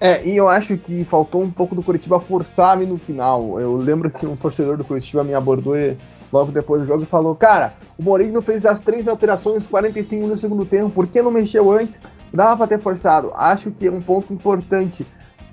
É, 0.00 0.26
e 0.26 0.34
eu 0.34 0.48
acho 0.48 0.78
que 0.78 1.04
faltou 1.04 1.42
um 1.42 1.50
pouco 1.50 1.74
do 1.74 1.82
Curitiba 1.82 2.18
forçar 2.18 2.78
no 2.78 2.96
final. 2.96 3.60
Eu 3.60 3.76
lembro 3.76 4.10
que 4.10 4.26
um 4.26 4.34
torcedor 4.34 4.78
do 4.78 4.84
Curitiba 4.84 5.22
me 5.22 5.34
abordou 5.34 5.74
logo 6.32 6.50
depois 6.50 6.80
do 6.80 6.86
jogo 6.86 7.02
e 7.02 7.06
falou: 7.06 7.34
Cara, 7.34 7.74
o 7.98 8.02
Mourinho 8.02 8.40
fez 8.40 8.64
as 8.64 8.80
três 8.80 9.06
alterações 9.06 9.66
45 9.66 10.26
no 10.26 10.38
segundo 10.38 10.64
tempo, 10.64 10.88
por 10.88 11.06
que 11.06 11.20
não 11.20 11.30
mexeu 11.30 11.70
antes? 11.70 12.00
Dava 12.32 12.56
para 12.56 12.68
ter 12.68 12.78
forçado. 12.78 13.30
Acho 13.34 13.70
que 13.70 13.88
é 13.88 13.90
um 13.90 14.00
ponto 14.00 14.32
importante, 14.32 15.06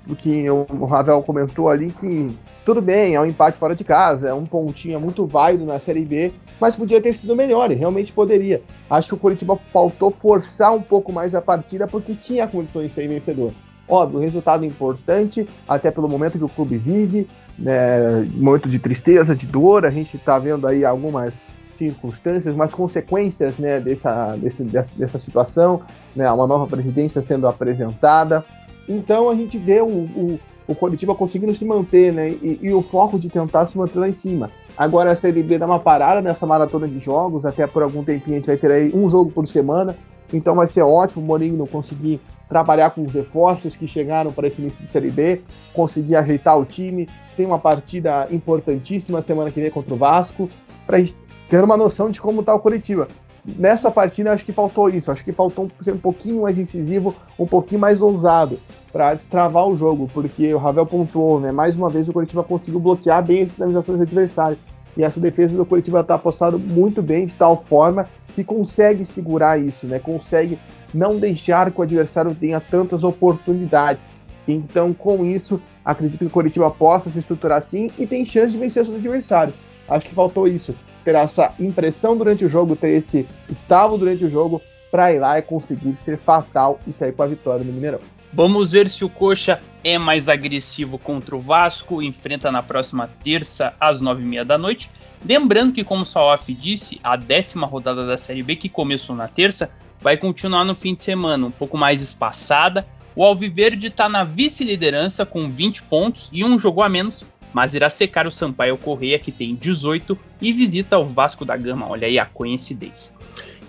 porque 0.06 0.48
o 0.50 0.86
Ravel 0.86 1.22
comentou 1.22 1.68
ali 1.68 1.90
que 1.90 2.34
tudo 2.64 2.80
bem, 2.80 3.14
é 3.14 3.20
um 3.20 3.26
empate 3.26 3.58
fora 3.58 3.74
de 3.74 3.84
casa, 3.84 4.28
é 4.28 4.34
um 4.34 4.46
pontinho 4.46 4.94
é 4.94 4.98
muito 4.98 5.26
válido 5.26 5.66
na 5.66 5.78
Série 5.78 6.04
B, 6.04 6.32
mas 6.58 6.76
podia 6.76 7.02
ter 7.02 7.14
sido 7.14 7.36
melhor, 7.36 7.70
realmente 7.70 8.12
poderia. 8.12 8.62
Acho 8.88 9.08
que 9.08 9.14
o 9.14 9.18
Curitiba 9.18 9.58
faltou 9.72 10.10
forçar 10.10 10.74
um 10.74 10.82
pouco 10.82 11.12
mais 11.12 11.34
a 11.34 11.42
partida 11.42 11.86
porque 11.86 12.14
tinha 12.14 12.46
condições 12.46 12.88
de 12.88 12.92
ser 12.94 13.08
vencedor. 13.08 13.52
Óbvio, 13.88 14.20
resultado 14.20 14.64
importante, 14.64 15.48
até 15.66 15.90
pelo 15.90 16.08
momento 16.08 16.36
que 16.36 16.44
o 16.44 16.48
clube 16.48 16.76
vive, 16.76 17.26
né, 17.58 18.22
momento 18.34 18.68
de 18.68 18.78
tristeza, 18.78 19.34
de 19.34 19.46
dor, 19.46 19.86
a 19.86 19.90
gente 19.90 20.16
está 20.16 20.38
vendo 20.38 20.66
aí 20.66 20.84
algumas 20.84 21.40
circunstâncias, 21.78 22.54
umas 22.54 22.74
consequências 22.74 23.56
né, 23.56 23.80
dessa, 23.80 24.36
desse, 24.36 24.64
dessa, 24.64 24.92
dessa 24.94 25.18
situação, 25.18 25.80
né, 26.14 26.30
uma 26.30 26.46
nova 26.46 26.66
presidência 26.66 27.22
sendo 27.22 27.46
apresentada. 27.46 28.44
Então 28.88 29.30
a 29.30 29.34
gente 29.34 29.56
vê 29.56 29.80
o, 29.80 29.86
o, 29.86 30.40
o 30.66 31.14
conseguindo 31.14 31.54
se 31.54 31.64
manter, 31.64 32.12
né, 32.12 32.30
e, 32.30 32.58
e, 32.60 32.74
o 32.74 32.82
foco 32.82 33.18
de 33.18 33.28
tentar 33.28 33.66
se 33.66 33.78
manter 33.78 33.98
lá 33.98 34.08
em 34.08 34.12
cima. 34.12 34.50
Agora 34.76 35.12
a 35.12 35.16
Série 35.16 35.42
B 35.42 35.56
dá 35.56 35.66
uma 35.66 35.78
parada 35.78 36.20
nessa 36.20 36.46
maratona 36.46 36.86
de 36.86 36.98
jogos, 36.98 37.46
até 37.46 37.66
por 37.66 37.82
algum 37.82 38.04
tempinho 38.04 38.36
a 38.36 38.38
gente 38.38 38.46
vai 38.46 38.56
ter 38.56 38.70
aí 38.70 38.92
um 38.94 39.08
jogo 39.08 39.30
por 39.30 39.48
semana, 39.48 39.96
então 40.32 40.54
vai 40.54 40.66
ser 40.66 40.82
ótimo 40.82 41.22
o 41.22 41.26
Mourinho 41.26 41.66
conseguir 41.66 42.20
trabalhar 42.48 42.90
com 42.90 43.04
os 43.04 43.12
reforços 43.12 43.76
que 43.76 43.86
chegaram 43.86 44.32
para 44.32 44.48
esse 44.48 44.60
início 44.62 44.82
de 44.84 44.90
Série 44.90 45.10
B, 45.10 45.42
conseguir 45.72 46.16
ajeitar 46.16 46.58
o 46.58 46.64
time. 46.64 47.08
Tem 47.36 47.46
uma 47.46 47.58
partida 47.58 48.26
importantíssima 48.30 49.20
semana 49.22 49.50
que 49.50 49.60
vem 49.60 49.70
contra 49.70 49.94
o 49.94 49.96
Vasco, 49.96 50.48
para 50.86 50.96
a 50.96 51.00
gente 51.00 51.14
ter 51.48 51.62
uma 51.62 51.76
noção 51.76 52.10
de 52.10 52.20
como 52.20 52.40
está 52.40 52.54
o 52.54 52.60
Curitiba. 52.60 53.06
Nessa 53.44 53.90
partida, 53.90 54.32
acho 54.32 54.44
que 54.44 54.52
faltou 54.52 54.90
isso. 54.90 55.10
Acho 55.10 55.24
que 55.24 55.32
faltou 55.32 55.70
ser 55.80 55.94
um 55.94 55.98
pouquinho 55.98 56.42
mais 56.42 56.58
incisivo, 56.58 57.14
um 57.38 57.46
pouquinho 57.46 57.80
mais 57.80 58.00
ousado 58.00 58.58
para 58.92 59.14
destravar 59.14 59.66
o 59.66 59.76
jogo, 59.76 60.08
porque 60.12 60.52
o 60.52 60.58
Ravel 60.58 60.86
pontuou, 60.86 61.38
né? 61.40 61.52
Mais 61.52 61.76
uma 61.76 61.88
vez 61.88 62.08
o 62.08 62.12
Curitiba 62.12 62.42
conseguiu 62.42 62.80
bloquear 62.80 63.24
bem 63.24 63.42
as 63.42 63.52
finalizações 63.52 63.98
do 63.98 64.02
adversário. 64.02 64.58
E 64.96 65.04
essa 65.04 65.20
defesa 65.20 65.56
do 65.56 65.64
Curitiba 65.64 66.00
está 66.00 66.14
apostado 66.14 66.58
muito 66.58 67.02
bem, 67.02 67.26
de 67.26 67.34
tal 67.34 67.56
forma 67.56 68.08
que 68.34 68.42
consegue 68.42 69.04
segurar 69.04 69.58
isso, 69.58 69.86
né? 69.86 69.98
Consegue 69.98 70.58
não 70.94 71.18
deixar 71.18 71.70
que 71.70 71.80
o 71.80 71.82
adversário 71.82 72.34
tenha 72.34 72.60
tantas 72.60 73.04
oportunidades. 73.04 74.08
Então, 74.46 74.94
com 74.94 75.24
isso, 75.24 75.60
acredito 75.84 76.20
que 76.20 76.26
o 76.26 76.30
Curitiba 76.30 76.70
possa 76.70 77.10
se 77.10 77.18
estruturar 77.18 77.58
assim 77.58 77.90
e 77.98 78.06
tem 78.06 78.24
chance 78.24 78.52
de 78.52 78.58
vencer 78.58 78.84
seus 78.84 78.96
adversários. 78.96 79.54
Acho 79.88 80.08
que 80.08 80.14
faltou 80.14 80.46
isso, 80.46 80.74
ter 81.04 81.14
essa 81.14 81.52
impressão 81.58 82.16
durante 82.16 82.44
o 82.44 82.48
jogo, 82.48 82.76
ter 82.76 82.90
esse 82.90 83.26
estalo 83.50 83.98
durante 83.98 84.24
o 84.24 84.30
jogo 84.30 84.60
para 84.90 85.12
ir 85.12 85.18
lá 85.18 85.38
e 85.38 85.42
conseguir 85.42 85.96
ser 85.96 86.18
fatal 86.18 86.80
e 86.86 86.92
sair 86.92 87.12
com 87.12 87.22
a 87.22 87.26
vitória 87.26 87.64
no 87.64 87.72
Mineirão. 87.72 88.00
Vamos 88.32 88.72
ver 88.72 88.90
se 88.90 89.04
o 89.04 89.08
Coxa 89.08 89.60
é 89.82 89.96
mais 89.96 90.28
agressivo 90.28 90.98
contra 90.98 91.34
o 91.34 91.40
Vasco, 91.40 92.02
enfrenta 92.02 92.52
na 92.52 92.62
próxima 92.62 93.08
terça 93.22 93.74
às 93.80 94.00
nove 94.00 94.22
e 94.22 94.26
meia 94.26 94.44
da 94.44 94.58
noite. 94.58 94.90
Lembrando 95.26 95.72
que, 95.72 95.82
como 95.82 96.02
o 96.02 96.06
Salaf 96.06 96.46
disse, 96.52 97.00
a 97.02 97.16
décima 97.16 97.66
rodada 97.66 98.06
da 98.06 98.18
Série 98.18 98.42
B, 98.42 98.54
que 98.54 98.68
começou 98.68 99.16
na 99.16 99.28
terça, 99.28 99.70
vai 100.00 100.16
continuar 100.16 100.64
no 100.64 100.74
fim 100.74 100.94
de 100.94 101.02
semana, 101.02 101.46
um 101.46 101.50
pouco 101.50 101.78
mais 101.78 102.02
espaçada. 102.02 102.86
O 103.16 103.24
Alviverde 103.24 103.86
está 103.86 104.08
na 104.08 104.24
vice-liderança 104.24 105.24
com 105.24 105.50
20 105.50 105.84
pontos 105.84 106.28
e 106.30 106.44
um 106.44 106.58
jogo 106.58 106.82
a 106.82 106.88
menos, 106.88 107.24
mas 107.52 107.74
irá 107.74 107.88
secar 107.88 108.26
o 108.26 108.30
Sampaio 108.30 108.76
Correia, 108.76 109.18
que 109.18 109.32
tem 109.32 109.54
18, 109.54 110.16
e 110.40 110.52
visita 110.52 110.98
o 110.98 111.06
Vasco 111.06 111.46
da 111.46 111.56
Gama. 111.56 111.88
Olha 111.88 112.06
aí 112.06 112.18
a 112.18 112.26
coincidência. 112.26 113.12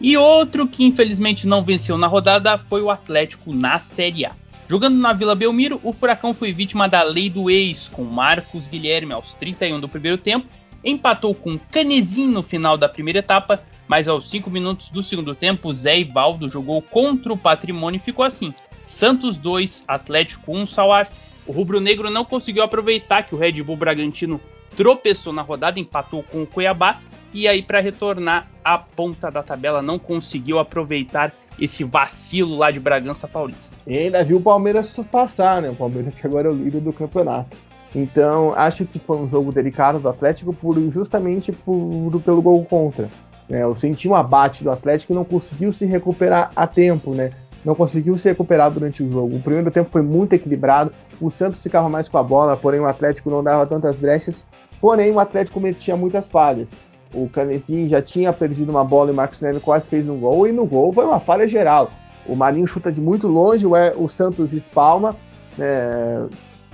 E 0.02 0.18
outro 0.18 0.68
que 0.68 0.86
infelizmente 0.86 1.48
não 1.48 1.64
venceu 1.64 1.98
na 1.98 2.08
rodada 2.08 2.58
foi 2.58 2.82
o 2.82 2.92
Atlético 2.92 3.54
na 3.54 3.80
Série 3.80 4.26
A. 4.26 4.36
Jogando 4.70 5.00
na 5.00 5.14
Vila 5.14 5.34
Belmiro, 5.34 5.80
o 5.84 5.92
Furacão 5.92 6.32
foi 6.32 6.54
vítima 6.54 6.88
da 6.88 7.02
lei 7.02 7.28
do 7.28 7.50
ex, 7.50 7.88
com 7.88 8.04
Marcos 8.04 8.68
Guilherme 8.68 9.12
aos 9.12 9.34
31 9.34 9.80
do 9.80 9.90
primeiro 9.90 10.16
tempo, 10.16 10.46
empatou 10.84 11.34
com 11.34 11.58
Canezinho 11.58 12.32
no 12.32 12.44
final 12.44 12.78
da 12.78 12.88
primeira 12.88 13.18
etapa, 13.18 13.64
mas 13.88 14.08
aos 14.08 14.30
5 14.30 14.48
minutos 14.48 14.92
do 14.92 15.02
segundo 15.02 15.34
tempo, 15.34 15.74
Zé 15.74 16.02
Ivaldo 16.02 16.48
jogou 16.48 16.84
contra 16.84 17.34
o 17.34 17.38
Patrimônio 17.38 17.98
e 17.98 18.04
ficou 18.04 18.24
assim: 18.24 18.54
Santos 18.86 19.40
2, 19.40 19.86
Atlético 19.88 20.56
1, 20.56 20.68
Salaf. 20.68 21.10
O 21.48 21.52
rubro-negro 21.52 22.12
não 22.12 22.24
conseguiu 22.24 22.62
aproveitar 22.62 23.24
que 23.24 23.34
o 23.34 23.40
Red 23.40 23.64
Bull 23.64 23.76
Bragantino 23.76 24.40
tropeçou 24.78 25.34
na 25.34 25.42
rodada, 25.42 25.80
empatou 25.80 26.22
com 26.22 26.44
o 26.44 26.48
Cuiabá 26.48 27.02
e 27.34 27.48
aí 27.48 27.64
para 27.64 27.80
retornar 27.80 28.48
à 28.64 28.78
ponta 28.78 29.32
da 29.32 29.42
tabela 29.42 29.82
não 29.82 29.98
conseguiu 29.98 30.60
aproveitar 30.60 31.34
esse 31.60 31.84
vacilo 31.84 32.58
lá 32.58 32.72
de 32.72 32.80
Bragança 32.80 33.28
Paulista. 33.28 33.76
E 33.86 33.98
ainda 33.98 34.24
viu 34.24 34.38
o 34.38 34.42
Palmeiras 34.42 34.96
passar, 35.12 35.62
né? 35.62 35.70
O 35.70 35.76
Palmeiras 35.76 36.20
que 36.20 36.26
agora 36.26 36.48
é 36.48 36.52
o 36.52 36.56
líder 36.56 36.82
do 36.82 36.94
campeonato. 36.94 37.58
Então, 37.94 38.54
acho 38.56 38.86
que 38.86 39.00
foi 39.00 39.18
um 39.18 39.28
jogo 39.28 39.52
delicado 39.52 40.00
do 40.00 40.08
Atlético 40.08 40.54
por 40.54 40.78
justamente 40.92 41.52
por, 41.52 42.22
pelo 42.24 42.42
gol 42.42 42.64
contra. 42.66 43.10
Né? 43.50 43.64
Eu 43.64 43.76
senti 43.76 44.08
um 44.08 44.14
abate 44.14 44.64
do 44.64 44.72
Atlético 44.72 45.12
e 45.12 45.16
não 45.16 45.26
conseguiu 45.26 45.74
se 45.74 45.86
recuperar 45.86 46.52
a 46.56 46.68
tempo, 46.68 47.16
né? 47.16 47.32
Não 47.66 47.76
conseguiu 47.76 48.18
se 48.18 48.30
recuperar 48.30 48.72
durante 48.72 49.04
o 49.04 49.12
jogo. 49.12 49.36
O 49.36 49.42
primeiro 49.42 49.72
tempo 49.72 49.90
foi 49.90 50.02
muito 50.02 50.34
equilibrado, 50.34 50.94
o 51.20 51.30
Santos 51.30 51.62
ficava 51.62 51.90
mais 51.90 52.08
com 52.08 52.18
a 52.18 52.24
bola, 52.24 52.56
porém 52.56 52.80
o 52.80 52.86
Atlético 52.86 53.30
não 53.30 53.44
dava 53.44 53.66
tantas 53.66 53.98
brechas, 53.98 54.46
porém 54.80 55.12
o 55.12 55.20
Atlético 55.20 55.56
cometia 55.56 55.98
muitas 55.98 56.28
falhas. 56.28 56.70
O 57.14 57.28
Canezinho 57.30 57.88
já 57.88 58.02
tinha 58.02 58.32
perdido 58.32 58.70
uma 58.70 58.84
bola 58.84 59.10
e 59.10 59.14
o 59.14 59.16
Marcos 59.16 59.42
Neve 59.42 59.60
quase 59.60 59.88
fez 59.88 60.08
um 60.08 60.20
gol, 60.20 60.48
e 60.48 60.52
no 60.52 60.66
gol 60.66 60.94
foi 60.94 61.06
uma 61.06 61.20
falha 61.20 61.48
geral. 61.48 61.92
O 62.28 62.36
Marinho 62.36 62.68
chuta 62.68 62.92
de 62.92 63.02
muito 63.02 63.28
longe, 63.28 63.66
o 63.66 64.08
Santos 64.08 64.54
espalma, 64.54 65.16
né, 65.58 66.28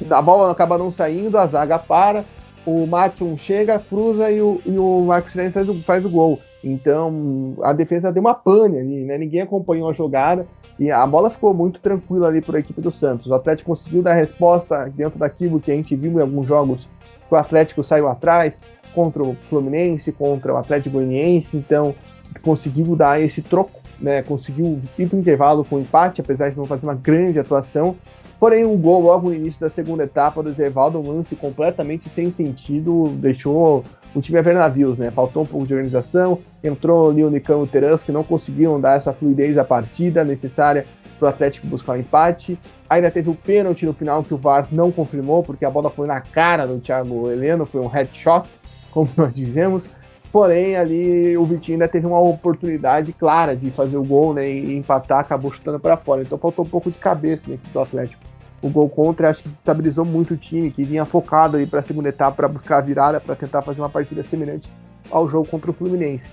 a 0.09 0.21
bola 0.21 0.51
acaba 0.51 0.77
não 0.77 0.91
saindo, 0.91 1.37
a 1.37 1.47
zaga 1.47 1.79
para, 1.79 2.25
o 2.65 2.85
Matheus 2.85 3.39
chega, 3.39 3.79
cruza 3.79 4.29
e 4.29 4.41
o, 4.41 4.59
e 4.65 4.77
o 4.77 5.01
Marcos 5.01 5.35
Neve 5.35 5.51
faz 5.51 5.69
o, 5.69 5.75
faz 5.75 6.03
o 6.03 6.09
gol. 6.09 6.39
Então 6.63 7.55
a 7.61 7.71
defesa 7.71 8.11
deu 8.11 8.21
uma 8.21 8.33
pane 8.33 8.79
ali, 8.79 9.03
né? 9.05 9.17
Ninguém 9.17 9.41
acompanhou 9.41 9.89
a 9.89 9.93
jogada 9.93 10.47
e 10.79 10.89
a 10.91 11.05
bola 11.05 11.29
ficou 11.29 11.53
muito 11.53 11.79
tranquila 11.79 12.27
ali 12.27 12.41
para 12.41 12.57
a 12.57 12.59
equipe 12.59 12.81
do 12.81 12.89
Santos. 12.89 13.27
O 13.27 13.33
Atlético 13.35 13.69
conseguiu 13.69 14.01
dar 14.01 14.13
resposta 14.13 14.91
dentro 14.95 15.19
daquilo 15.19 15.59
que 15.59 15.71
a 15.71 15.75
gente 15.75 15.95
viu 15.95 16.17
em 16.17 16.21
alguns 16.21 16.47
jogos 16.47 16.87
que 17.27 17.33
o 17.33 17.37
Atlético 17.37 17.83
saiu 17.83 18.07
atrás, 18.07 18.59
contra 18.95 19.21
o 19.21 19.35
Fluminense, 19.49 20.11
contra 20.11 20.53
o 20.53 20.57
Atlético 20.57 20.95
Goianiense, 20.95 21.57
então 21.57 21.93
conseguiu 22.41 22.95
dar 22.95 23.21
esse 23.21 23.41
troco, 23.41 23.81
né? 23.99 24.21
Conseguiu 24.23 24.79
ir 24.97 25.07
para 25.07 25.17
o 25.17 25.19
intervalo 25.19 25.65
com 25.65 25.79
empate, 25.79 26.21
apesar 26.21 26.49
de 26.49 26.57
não 26.57 26.65
fazer 26.65 26.85
uma 26.85 26.95
grande 26.95 27.37
atuação. 27.37 27.95
Porém, 28.39 28.65
um 28.65 28.77
gol 28.77 29.01
logo 29.01 29.29
no 29.29 29.35
início 29.35 29.59
da 29.59 29.69
segunda 29.69 30.03
etapa 30.03 30.41
do 30.41 30.51
Zevaldo, 30.51 30.99
um 30.99 31.07
lance 31.07 31.35
completamente 31.35 32.09
sem 32.09 32.31
sentido, 32.31 33.09
deixou 33.19 33.83
o 34.13 34.21
time 34.21 34.39
a 34.39 34.41
ver 34.41 34.55
navios, 34.55 34.97
né? 34.97 35.11
Faltou 35.11 35.43
um 35.43 35.45
pouco 35.45 35.67
de 35.67 35.73
organização, 35.73 36.39
entrou 36.67 37.09
ali 37.09 37.23
o 37.23 37.29
Nicão 37.29 37.61
e 37.61 37.63
o 37.63 37.67
Terans, 37.67 38.01
que 38.01 38.11
não 38.11 38.23
conseguiram 38.23 38.79
dar 38.79 38.97
essa 38.97 39.13
fluidez 39.13 39.57
à 39.57 39.63
partida 39.63 40.23
necessária 40.23 40.85
para 41.19 41.27
o 41.27 41.29
Atlético 41.29 41.67
buscar 41.67 41.93
o 41.93 41.99
empate. 41.99 42.59
Ainda 42.89 43.09
teve 43.09 43.29
o 43.29 43.35
pênalti 43.35 43.85
no 43.85 43.93
final 43.93 44.23
que 44.23 44.33
o 44.33 44.37
VAR 44.37 44.67
não 44.71 44.91
confirmou, 44.91 45.43
porque 45.43 45.65
a 45.65 45.69
bola 45.69 45.89
foi 45.89 46.07
na 46.07 46.21
cara 46.21 46.65
do 46.65 46.79
Thiago 46.79 47.29
Heleno, 47.29 47.65
foi 47.65 47.81
um 47.81 47.87
headshot 47.87 48.47
como 48.91 49.09
nós 49.15 49.33
dizemos. 49.33 49.87
Porém, 50.31 50.75
ali 50.75 51.37
o 51.37 51.45
Vitinho 51.45 51.75
ainda 51.75 51.87
teve 51.87 52.05
uma 52.05 52.19
oportunidade 52.19 53.13
clara 53.13 53.55
de 53.55 53.71
fazer 53.71 53.95
o 53.95 54.03
gol 54.03 54.33
né, 54.33 54.49
e 54.49 54.75
empatar, 54.75 55.19
acabou 55.19 55.51
chutando 55.51 55.79
para 55.79 55.95
fora. 55.95 56.21
Então 56.21 56.37
faltou 56.37 56.65
um 56.65 56.67
pouco 56.67 56.91
de 56.91 56.97
cabeça 56.97 57.49
equipe 57.49 57.69
do 57.69 57.79
Atlético. 57.79 58.21
O 58.61 58.69
gol 58.69 58.89
contra 58.89 59.29
acho 59.29 59.43
que 59.43 59.49
estabilizou 59.49 60.03
muito 60.03 60.33
o 60.33 60.37
time, 60.37 60.71
que 60.71 60.83
vinha 60.83 61.05
focado 61.05 61.57
para 61.67 61.79
a 61.79 61.83
segunda 61.83 62.09
etapa 62.09 62.35
para 62.35 62.47
buscar 62.49 62.79
a 62.79 62.81
virada, 62.81 63.21
para 63.21 63.35
tentar 63.35 63.61
fazer 63.61 63.79
uma 63.79 63.89
partida 63.89 64.23
semelhante 64.23 64.69
ao 65.09 65.29
jogo 65.29 65.47
contra 65.47 65.71
o 65.71 65.73
Fluminense. 65.73 66.27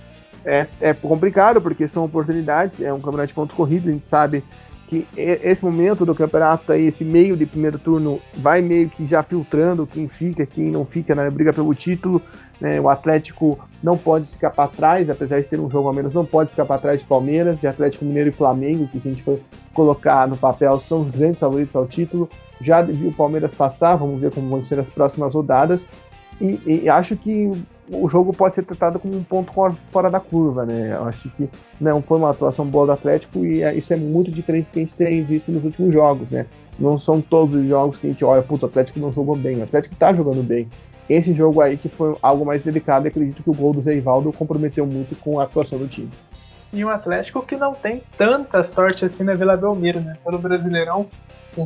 É, 0.45 0.67
é 0.81 0.93
complicado 0.93 1.61
porque 1.61 1.87
são 1.87 2.03
oportunidades, 2.03 2.81
é 2.81 2.91
um 2.91 2.99
campeonato 2.99 3.27
de 3.27 3.33
ponto 3.33 3.55
corrido, 3.55 3.89
a 3.89 3.91
gente 3.93 4.07
sabe 4.07 4.43
que 4.87 5.07
esse 5.17 5.63
momento 5.63 6.05
do 6.05 6.13
campeonato 6.13 6.71
aí, 6.71 6.85
esse 6.85 7.03
meio 7.03 7.35
de 7.35 7.45
primeiro 7.45 7.79
turno, 7.79 8.19
vai 8.35 8.61
meio 8.61 8.89
que 8.89 9.07
já 9.07 9.23
filtrando 9.23 9.87
quem 9.87 10.07
fica, 10.07 10.45
quem 10.45 10.69
não 10.69 10.85
fica 10.85 11.15
na 11.15 11.29
briga 11.31 11.51
pelo 11.51 11.73
título. 11.73 12.21
Né? 12.61 12.79
O 12.79 12.87
Atlético 12.87 13.59
não 13.81 13.97
pode 13.97 14.27
ficar 14.27 14.51
para 14.51 14.69
trás, 14.69 15.09
apesar 15.09 15.41
de 15.41 15.47
ter 15.47 15.59
um 15.59 15.69
jogo 15.69 15.89
a 15.89 15.93
menos, 15.93 16.13
não 16.13 16.25
pode 16.25 16.51
ficar 16.51 16.65
para 16.65 16.79
trás 16.79 16.99
de 16.99 17.07
Palmeiras, 17.07 17.59
de 17.59 17.65
Atlético 17.65 18.05
Mineiro 18.05 18.29
e 18.29 18.33
Flamengo, 18.33 18.87
que 18.87 18.99
se 18.99 19.07
a 19.07 19.11
gente 19.11 19.23
for 19.23 19.39
colocar 19.73 20.27
no 20.27 20.37
papel 20.37 20.79
são 20.79 21.01
os 21.01 21.11
grandes 21.11 21.39
favoritos 21.39 21.75
ao 21.75 21.87
título. 21.87 22.29
Já 22.61 22.81
viu 22.81 23.09
o 23.09 23.13
Palmeiras 23.13 23.53
passar, 23.53 23.95
vamos 23.95 24.21
ver 24.21 24.31
como 24.31 24.49
vão 24.49 24.63
ser 24.63 24.79
as 24.79 24.89
próximas 24.89 25.33
rodadas. 25.33 25.85
E, 26.39 26.83
e, 26.83 26.89
acho 26.89 27.15
que 27.15 27.51
o 27.89 28.09
jogo 28.09 28.33
pode 28.33 28.55
ser 28.55 28.63
tratado 28.63 28.99
como 28.99 29.15
um 29.15 29.23
ponto 29.23 29.51
fora 29.91 30.09
da 30.09 30.19
curva, 30.19 30.65
né? 30.65 30.93
Eu 30.93 31.05
acho 31.05 31.29
que 31.31 31.49
não 31.79 32.01
foi 32.01 32.17
uma 32.17 32.31
atuação 32.31 32.65
boa 32.65 32.85
do 32.85 32.91
Atlético 32.93 33.45
e 33.45 33.61
é, 33.61 33.73
isso 33.75 33.93
é 33.93 33.97
muito 33.97 34.31
diferente 34.31 34.65
do 34.65 34.71
que 34.71 34.79
a 34.79 34.81
gente 34.81 34.95
tem 34.95 35.23
visto 35.23 35.51
nos 35.51 35.63
últimos 35.63 35.93
jogos, 35.93 36.29
né? 36.29 36.45
Não 36.79 36.97
são 36.97 37.21
todos 37.21 37.55
os 37.55 37.67
jogos 37.67 37.97
que 37.97 38.07
a 38.07 38.09
gente 38.09 38.23
olha, 38.23 38.41
putz, 38.41 38.63
o 38.63 38.67
Atlético 38.67 38.99
não 38.99 39.11
jogou 39.11 39.35
bem, 39.35 39.59
o 39.59 39.63
Atlético 39.63 39.95
tá 39.95 40.13
jogando 40.13 40.41
bem. 40.41 40.67
Esse 41.09 41.33
jogo 41.33 41.61
aí 41.61 41.77
que 41.77 41.89
foi 41.89 42.15
algo 42.21 42.45
mais 42.45 42.63
delicado, 42.63 43.07
acredito 43.07 43.43
que 43.43 43.49
o 43.49 43.53
gol 43.53 43.73
do 43.73 43.81
Zeivaldo 43.81 44.31
comprometeu 44.31 44.85
muito 44.85 45.15
com 45.17 45.39
a 45.39 45.43
atuação 45.43 45.77
do 45.77 45.87
time. 45.87 46.09
E 46.71 46.83
um 46.83 46.89
Atlético 46.89 47.45
que 47.45 47.55
não 47.55 47.73
tem 47.73 48.01
tanta 48.17 48.63
sorte 48.63 49.05
assim 49.05 49.23
na 49.23 49.35
Vila 49.35 49.57
Belmiro, 49.57 49.99
né? 49.99 50.17
Pelo 50.23 50.39
Brasileirão, 50.39 51.07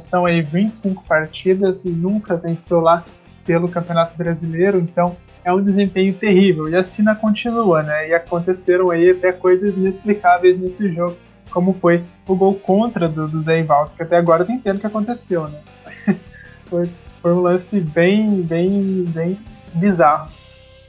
são 0.01 0.25
aí 0.25 0.41
25 0.41 1.03
partidas 1.05 1.85
e 1.85 1.89
nunca 1.89 2.35
venceu 2.35 2.81
lá 2.81 3.05
pelo 3.47 3.69
Campeonato 3.69 4.17
Brasileiro, 4.17 4.77
então 4.77 5.15
é 5.43 5.53
um 5.53 5.63
desempenho 5.63 6.13
terrível. 6.13 6.67
E 6.67 6.75
a 6.75 6.83
Sina 6.83 7.15
continua, 7.15 7.81
né? 7.81 8.09
E 8.09 8.13
aconteceram 8.13 8.91
aí 8.91 9.11
até 9.11 9.31
coisas 9.31 9.73
inexplicáveis 9.73 10.59
nesse 10.59 10.93
jogo, 10.93 11.15
como 11.49 11.73
foi 11.73 12.03
o 12.27 12.35
gol 12.35 12.55
contra 12.55 13.07
do, 13.07 13.25
do 13.29 13.41
Zé 13.41 13.59
Ivaldo, 13.59 13.91
que 13.95 14.03
até 14.03 14.17
agora 14.17 14.43
tem 14.43 14.59
tempo 14.59 14.81
que 14.81 14.85
aconteceu, 14.85 15.47
né? 15.47 15.61
foi, 16.67 16.91
foi 17.21 17.31
um 17.31 17.39
lance 17.39 17.79
bem, 17.79 18.41
bem, 18.41 19.05
bem 19.07 19.39
bizarro. 19.73 20.29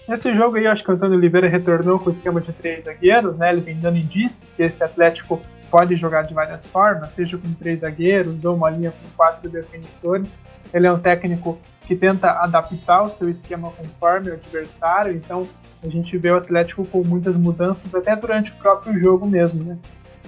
Nesse 0.09 0.35
jogo 0.35 0.57
aí, 0.57 0.67
acho 0.67 0.83
que 0.83 0.91
o 0.91 0.95
Antônio 0.95 1.17
Oliveira 1.17 1.49
retornou 1.49 2.01
com 2.01 2.07
o 2.07 2.11
esquema 2.11 2.41
de 2.41 2.53
três 2.53 2.85
zagueiros, 2.85 3.37
né? 3.37 3.53
Ele 3.53 3.61
vem 3.61 3.79
dando 3.79 3.99
indícios 3.99 4.51
que 4.51 4.63
esse 4.65 4.83
Atlético 4.83 5.41
pode 5.71 5.95
jogar 5.97 6.23
de 6.23 6.35
várias 6.35 6.67
formas, 6.67 7.13
seja 7.13 7.39
com 7.39 7.53
três 7.53 7.81
zagueiros 7.81 8.43
ou 8.45 8.57
uma 8.57 8.71
linha 8.71 8.91
com 8.91 9.09
quatro 9.17 9.49
defensores. 9.49 10.41
Ele 10.73 10.87
é 10.87 10.93
um 10.93 10.99
técnico 10.99 11.59
que 11.89 11.97
tenta 11.97 12.31
adaptar 12.43 13.03
o 13.03 13.09
seu 13.09 13.31
esquema 13.31 13.71
conforme 13.71 14.31
o 14.31 14.35
adversário, 14.35 15.17
então 15.17 15.49
a 15.83 15.89
gente 15.89 16.19
vê 16.19 16.31
o 16.31 16.37
Atlético 16.37 16.85
com 16.85 17.03
muitas 17.03 17.35
mudanças 17.35 17.95
até 17.95 18.15
durante 18.15 18.53
o 18.53 18.57
próprio 18.57 19.01
jogo 19.01 19.27
mesmo, 19.27 19.65
né? 19.65 19.79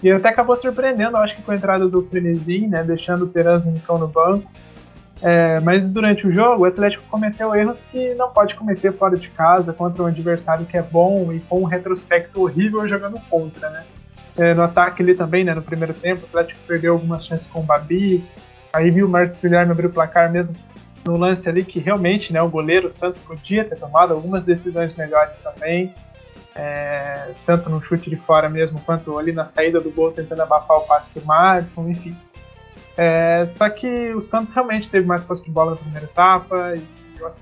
E 0.02 0.10
até 0.10 0.30
acabou 0.30 0.56
surpreendendo, 0.56 1.18
acho 1.18 1.36
que 1.36 1.42
com 1.42 1.52
a 1.52 1.56
entrada 1.56 1.86
do 1.86 2.02
Frenesim, 2.06 2.66
né, 2.66 2.82
deixando 2.82 3.26
o 3.26 3.28
Teranzin 3.28 3.78
no 3.86 4.08
banco, 4.08 4.50
é, 5.20 5.60
mas 5.60 5.90
durante 5.90 6.26
o 6.26 6.32
jogo, 6.32 6.62
o 6.62 6.64
Atlético 6.64 7.04
cometeu 7.10 7.54
erros 7.54 7.82
que 7.82 8.14
não 8.14 8.30
pode 8.30 8.54
cometer 8.54 8.94
fora 8.94 9.18
de 9.18 9.28
casa 9.28 9.74
contra 9.74 10.02
um 10.02 10.06
adversário 10.06 10.64
que 10.64 10.78
é 10.78 10.82
bom 10.82 11.30
e 11.30 11.40
com 11.40 11.60
um 11.60 11.66
retrospecto 11.66 12.40
horrível 12.40 12.88
jogando 12.88 13.20
contra, 13.28 13.68
né? 13.68 13.84
É, 14.38 14.54
no 14.54 14.62
ataque 14.62 15.02
ali 15.02 15.14
também, 15.14 15.44
né, 15.44 15.52
no 15.52 15.60
primeiro 15.60 15.92
tempo, 15.92 16.22
o 16.22 16.24
Atlético 16.24 16.60
perdeu 16.66 16.94
algumas 16.94 17.26
chances 17.26 17.46
com 17.46 17.60
o 17.60 17.62
Babi, 17.62 18.24
aí 18.72 18.90
viu 18.90 19.06
o 19.06 19.10
Marcos 19.10 19.36
Guilherme 19.36 19.72
abrir 19.72 19.88
o 19.88 19.90
placar 19.90 20.32
mesmo 20.32 20.56
no 21.04 21.16
lance 21.16 21.48
ali 21.48 21.64
que 21.64 21.78
realmente, 21.78 22.32
né, 22.32 22.42
o 22.42 22.48
goleiro 22.48 22.88
o 22.88 22.92
Santos 22.92 23.18
podia 23.20 23.64
ter 23.64 23.76
tomado 23.76 24.12
algumas 24.12 24.44
decisões 24.44 24.94
melhores 24.94 25.38
também, 25.40 25.94
é, 26.54 27.32
tanto 27.46 27.70
no 27.70 27.80
chute 27.80 28.10
de 28.10 28.16
fora 28.16 28.48
mesmo, 28.48 28.80
quanto 28.80 29.18
ali 29.18 29.32
na 29.32 29.46
saída 29.46 29.80
do 29.80 29.90
gol 29.90 30.12
tentando 30.12 30.42
abafar 30.42 30.78
o 30.78 30.80
passe 30.82 31.18
do 31.18 31.24
Madison, 31.24 31.88
enfim. 31.88 32.16
É, 32.96 33.46
só 33.50 33.68
que 33.70 34.12
o 34.14 34.22
Santos 34.22 34.52
realmente 34.52 34.90
teve 34.90 35.06
mais 35.06 35.22
posse 35.22 35.44
de 35.44 35.50
bola 35.50 35.72
na 35.72 35.76
primeira 35.78 36.06
etapa, 36.06 36.74
e, 36.76 36.82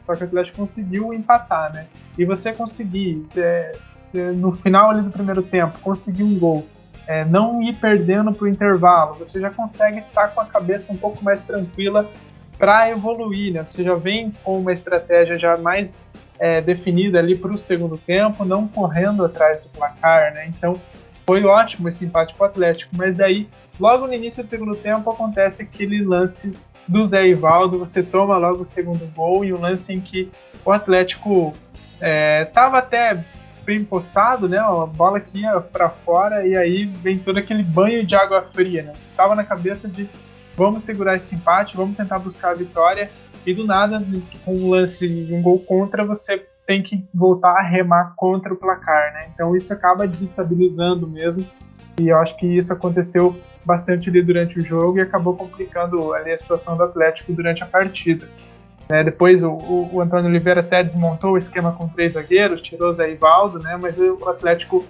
só 0.02 0.14
que 0.14 0.22
o 0.22 0.26
Atlético 0.26 0.58
conseguiu 0.58 1.12
empatar, 1.12 1.72
né? 1.72 1.86
E 2.16 2.24
você 2.24 2.52
conseguir, 2.52 3.26
é, 3.36 3.76
é, 4.14 4.18
no 4.32 4.52
final 4.52 4.90
ali 4.90 5.02
do 5.02 5.10
primeiro 5.10 5.42
tempo, 5.42 5.78
conseguir 5.80 6.22
um 6.22 6.38
gol, 6.38 6.66
é, 7.06 7.24
não 7.24 7.62
ir 7.62 7.74
perdendo 7.74 8.32
para 8.32 8.44
o 8.44 8.48
intervalo, 8.48 9.14
você 9.14 9.40
já 9.40 9.50
consegue 9.50 10.00
estar 10.00 10.28
com 10.28 10.40
a 10.40 10.44
cabeça 10.44 10.92
um 10.92 10.96
pouco 10.96 11.24
mais 11.24 11.40
tranquila 11.40 12.08
para 12.58 12.90
evoluir, 12.90 13.52
né? 13.52 13.62
Você 13.66 13.82
já 13.82 13.94
vem 13.94 14.32
com 14.42 14.58
uma 14.58 14.72
estratégia 14.72 15.38
já 15.38 15.56
mais 15.56 16.06
é, 16.38 16.60
definida 16.60 17.18
ali 17.18 17.36
para 17.36 17.52
o 17.52 17.58
segundo 17.58 17.96
tempo, 17.96 18.44
não 18.44 18.66
correndo 18.66 19.24
atrás 19.24 19.60
do 19.60 19.68
placar, 19.68 20.34
né? 20.34 20.46
Então 20.48 20.80
foi 21.26 21.44
ótimo 21.44 21.88
esse 21.88 22.04
empate 22.04 22.34
para 22.34 22.46
o 22.46 22.48
Atlético, 22.48 22.90
mas 22.96 23.16
daí 23.16 23.48
Logo 23.78 24.08
no 24.08 24.14
início 24.14 24.42
do 24.42 24.50
segundo 24.50 24.74
tempo 24.74 25.08
acontece 25.10 25.62
aquele 25.62 26.02
lance 26.02 26.52
do 26.86 27.06
Zé 27.06 27.28
Ivaldo, 27.28 27.78
você 27.78 28.02
toma 28.02 28.36
logo 28.36 28.62
o 28.62 28.64
segundo 28.64 29.06
gol 29.14 29.44
e 29.44 29.52
um 29.52 29.60
lance 29.60 29.92
em 29.92 30.00
que 30.00 30.30
o 30.64 30.72
Atlético 30.72 31.54
estava 32.00 32.76
é, 32.76 32.80
até 32.80 33.24
bem 33.64 33.84
postado, 33.84 34.48
né? 34.48 34.58
A 34.58 34.86
bola 34.86 35.20
que 35.20 35.42
ia 35.42 35.60
para 35.60 35.90
fora 35.90 36.46
e 36.46 36.56
aí 36.56 36.86
vem 36.86 37.18
todo 37.18 37.38
aquele 37.38 37.62
banho 37.62 38.04
de 38.04 38.16
água 38.16 38.48
fria, 38.52 38.82
né? 38.82 38.92
Você 38.96 39.10
estava 39.10 39.34
na 39.34 39.44
cabeça 39.44 39.86
de 39.86 40.08
vamos 40.58 40.82
segurar 40.82 41.14
esse 41.14 41.36
empate, 41.36 41.76
vamos 41.76 41.96
tentar 41.96 42.18
buscar 42.18 42.50
a 42.50 42.54
vitória 42.54 43.10
e 43.46 43.54
do 43.54 43.64
nada, 43.64 44.02
com 44.44 44.54
um 44.54 44.70
lance, 44.70 45.28
um 45.32 45.40
gol 45.40 45.60
contra, 45.60 46.04
você 46.04 46.44
tem 46.66 46.82
que 46.82 47.06
voltar 47.14 47.52
a 47.52 47.62
remar 47.62 48.12
contra 48.16 48.52
o 48.52 48.56
placar, 48.56 49.14
né? 49.14 49.30
Então 49.32 49.54
isso 49.54 49.72
acaba 49.72 50.06
desestabilizando 50.06 51.06
mesmo 51.06 51.46
e 52.00 52.08
eu 52.08 52.18
acho 52.18 52.36
que 52.36 52.46
isso 52.46 52.72
aconteceu 52.72 53.40
bastante 53.64 54.10
ali 54.10 54.20
durante 54.20 54.58
o 54.58 54.64
jogo 54.64 54.98
e 54.98 55.00
acabou 55.00 55.36
complicando 55.36 56.12
ali 56.12 56.32
a 56.32 56.36
situação 56.36 56.76
do 56.76 56.82
Atlético 56.82 57.32
durante 57.32 57.62
a 57.62 57.66
partida. 57.66 58.28
É, 58.90 59.04
depois 59.04 59.42
o, 59.42 59.52
o, 59.52 60.00
Antônio 60.00 60.28
Oliveira 60.28 60.60
até 60.60 60.82
desmontou 60.82 61.32
o 61.32 61.38
esquema 61.38 61.72
com 61.72 61.86
três 61.88 62.14
zagueiros, 62.14 62.62
tirou 62.62 62.92
Zé 62.92 63.12
Ivaldo, 63.12 63.58
né, 63.58 63.76
mas 63.76 63.96
o 63.98 64.28
Atlético 64.28 64.84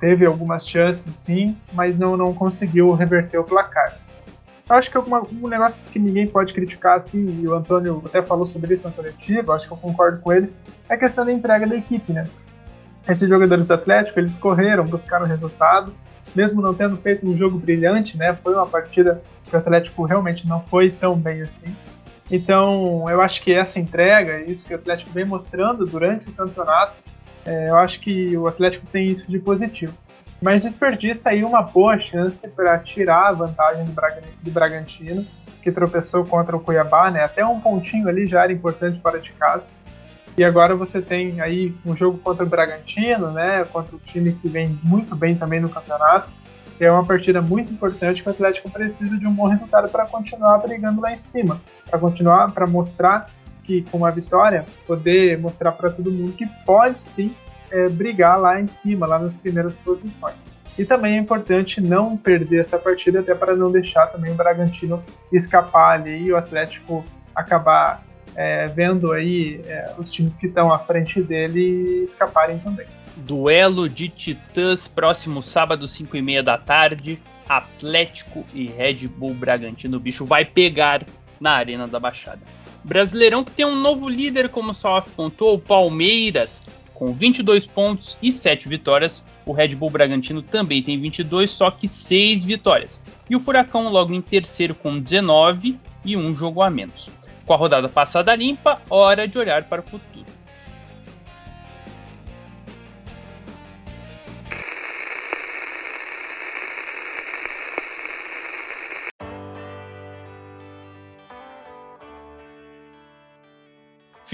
teve 0.00 0.26
algumas 0.26 0.68
chances 0.68 1.14
sim, 1.14 1.56
mas 1.72 1.96
não, 1.96 2.16
não 2.16 2.34
conseguiu 2.34 2.92
reverter 2.92 3.38
o 3.38 3.44
placar. 3.44 4.03
Eu 4.68 4.76
acho 4.76 4.90
que 4.90 4.96
alguma, 4.96 5.22
um 5.22 5.46
negócio 5.46 5.78
que 5.92 5.98
ninguém 5.98 6.26
pode 6.26 6.54
criticar, 6.54 6.96
assim, 6.96 7.40
e 7.42 7.46
o 7.46 7.54
Antônio 7.54 8.02
até 8.06 8.22
falou 8.22 8.46
sobre 8.46 8.72
isso 8.72 8.82
na 8.82 8.90
coletiva, 8.90 9.54
acho 9.54 9.66
que 9.66 9.72
eu 9.74 9.76
concordo 9.76 10.20
com 10.20 10.32
ele, 10.32 10.52
é 10.88 10.94
a 10.94 10.98
questão 10.98 11.24
da 11.24 11.32
entrega 11.32 11.66
da 11.66 11.76
equipe, 11.76 12.12
né? 12.12 12.28
Esses 13.06 13.28
jogadores 13.28 13.66
do 13.66 13.74
Atlético, 13.74 14.18
eles 14.18 14.34
correram, 14.36 14.86
buscaram 14.86 15.26
resultado, 15.26 15.92
mesmo 16.34 16.62
não 16.62 16.72
tendo 16.72 16.96
feito 16.96 17.28
um 17.28 17.36
jogo 17.36 17.58
brilhante, 17.58 18.16
né? 18.16 18.36
Foi 18.42 18.54
uma 18.54 18.66
partida 18.66 19.22
que 19.46 19.54
o 19.54 19.58
Atlético 19.58 20.04
realmente 20.04 20.48
não 20.48 20.62
foi 20.62 20.90
tão 20.90 21.14
bem 21.14 21.42
assim. 21.42 21.74
Então, 22.30 23.08
eu 23.10 23.20
acho 23.20 23.42
que 23.42 23.52
essa 23.52 23.78
entrega, 23.78 24.40
isso 24.40 24.64
que 24.64 24.72
o 24.72 24.76
Atlético 24.76 25.10
vem 25.10 25.26
mostrando 25.26 25.84
durante 25.84 26.30
o 26.30 26.32
campeonato, 26.32 26.94
é, 27.44 27.68
eu 27.68 27.76
acho 27.76 28.00
que 28.00 28.34
o 28.36 28.46
Atlético 28.46 28.86
tem 28.86 29.08
isso 29.08 29.30
de 29.30 29.38
positivo. 29.38 29.92
Mas 30.44 30.60
desperdiça 30.60 31.30
aí 31.30 31.42
uma 31.42 31.62
boa 31.62 31.98
chance 31.98 32.46
para 32.48 32.78
tirar 32.78 33.28
a 33.28 33.32
vantagem 33.32 33.86
do, 33.86 34.50
Bragantino, 34.50 35.24
que 35.62 35.72
tropeçou 35.72 36.22
contra 36.26 36.54
o 36.54 36.60
Cuiabá, 36.60 37.10
né? 37.10 37.24
Até 37.24 37.42
um 37.46 37.58
pontinho 37.58 38.06
ali 38.10 38.26
já 38.26 38.42
era 38.42 38.52
importante 38.52 39.00
fora 39.00 39.18
de 39.18 39.32
casa. 39.32 39.70
E 40.36 40.44
agora 40.44 40.76
você 40.76 41.00
tem 41.00 41.40
aí 41.40 41.74
um 41.86 41.96
jogo 41.96 42.18
contra 42.18 42.44
o 42.44 42.46
Bragantino, 42.46 43.30
né? 43.30 43.64
Contra 43.72 43.96
o 43.96 43.98
time 44.00 44.34
que 44.34 44.46
vem 44.46 44.78
muito 44.82 45.16
bem 45.16 45.34
também 45.34 45.60
no 45.60 45.70
campeonato. 45.70 46.30
É 46.78 46.90
uma 46.90 47.06
partida 47.06 47.40
muito 47.40 47.72
importante 47.72 48.22
que 48.22 48.28
o 48.28 48.32
Atlético 48.32 48.68
precisa 48.68 49.16
de 49.16 49.26
um 49.26 49.32
bom 49.32 49.48
resultado 49.48 49.88
para 49.88 50.04
continuar 50.04 50.58
brigando 50.58 51.00
lá 51.00 51.10
em 51.10 51.16
cima. 51.16 51.58
Para 51.88 51.98
continuar, 51.98 52.52
para 52.52 52.66
mostrar 52.66 53.30
que 53.62 53.80
com 53.90 53.96
uma 53.96 54.10
vitória, 54.10 54.66
poder 54.86 55.38
mostrar 55.38 55.72
para 55.72 55.88
todo 55.88 56.12
mundo 56.12 56.34
que 56.34 56.46
pode 56.66 57.00
sim 57.00 57.34
é, 57.70 57.88
brigar 57.88 58.40
lá 58.40 58.60
em 58.60 58.68
cima, 58.68 59.06
lá 59.06 59.18
nas 59.18 59.36
primeiras 59.36 59.76
posições. 59.76 60.46
E 60.78 60.84
também 60.84 61.16
é 61.16 61.18
importante 61.18 61.80
não 61.80 62.16
perder 62.16 62.60
essa 62.60 62.78
partida, 62.78 63.20
até 63.20 63.34
para 63.34 63.54
não 63.54 63.70
deixar 63.70 64.08
também 64.08 64.32
o 64.32 64.34
Bragantino 64.34 65.02
escapar 65.32 66.00
ali 66.00 66.24
e 66.24 66.32
o 66.32 66.36
Atlético 66.36 67.04
acabar 67.34 68.04
é, 68.34 68.66
vendo 68.68 69.12
aí 69.12 69.60
é, 69.66 69.92
os 69.96 70.10
times 70.10 70.34
que 70.34 70.46
estão 70.46 70.72
à 70.72 70.78
frente 70.80 71.22
dele 71.22 72.02
escaparem 72.02 72.58
também. 72.58 72.86
Duelo 73.16 73.88
de 73.88 74.08
Titãs, 74.08 74.88
próximo 74.88 75.40
sábado, 75.40 75.86
5 75.86 76.16
e 76.16 76.22
meia 76.22 76.42
da 76.42 76.58
tarde. 76.58 77.20
Atlético 77.48 78.44
e 78.52 78.66
Red 78.66 79.06
Bull 79.06 79.34
Bragantino. 79.34 79.98
O 79.98 80.00
bicho 80.00 80.24
vai 80.24 80.44
pegar 80.44 81.02
na 81.38 81.52
Arena 81.52 81.86
da 81.86 82.00
Baixada. 82.00 82.40
Brasileirão 82.82 83.44
que 83.44 83.52
tem 83.52 83.64
um 83.64 83.76
novo 83.76 84.08
líder, 84.08 84.48
como 84.48 84.70
o 84.70 84.74
Salaf 84.74 85.08
contou, 85.14 85.54
o 85.54 85.58
Palmeiras, 85.58 86.62
com 86.94 87.12
22 87.12 87.66
pontos 87.66 88.16
e 88.22 88.32
7 88.32 88.68
vitórias. 88.68 89.22
O 89.44 89.52
Red 89.52 89.74
Bull 89.74 89.90
Bragantino 89.90 90.40
também 90.40 90.82
tem 90.82 90.98
22, 90.98 91.50
só 91.50 91.70
que 91.70 91.86
6 91.86 92.44
vitórias. 92.44 93.02
E 93.28 93.36
o 93.36 93.40
Furacão 93.40 93.88
logo 93.88 94.14
em 94.14 94.22
terceiro 94.22 94.74
com 94.74 94.98
19 94.98 95.78
e 96.04 96.16
um 96.16 96.34
jogo 96.34 96.62
a 96.62 96.70
menos. 96.70 97.10
Com 97.44 97.52
a 97.52 97.56
rodada 97.56 97.88
passada 97.88 98.34
limpa, 98.34 98.80
hora 98.88 99.28
de 99.28 99.36
olhar 99.38 99.64
para 99.64 99.80
o 99.80 99.84
futuro. 99.84 100.33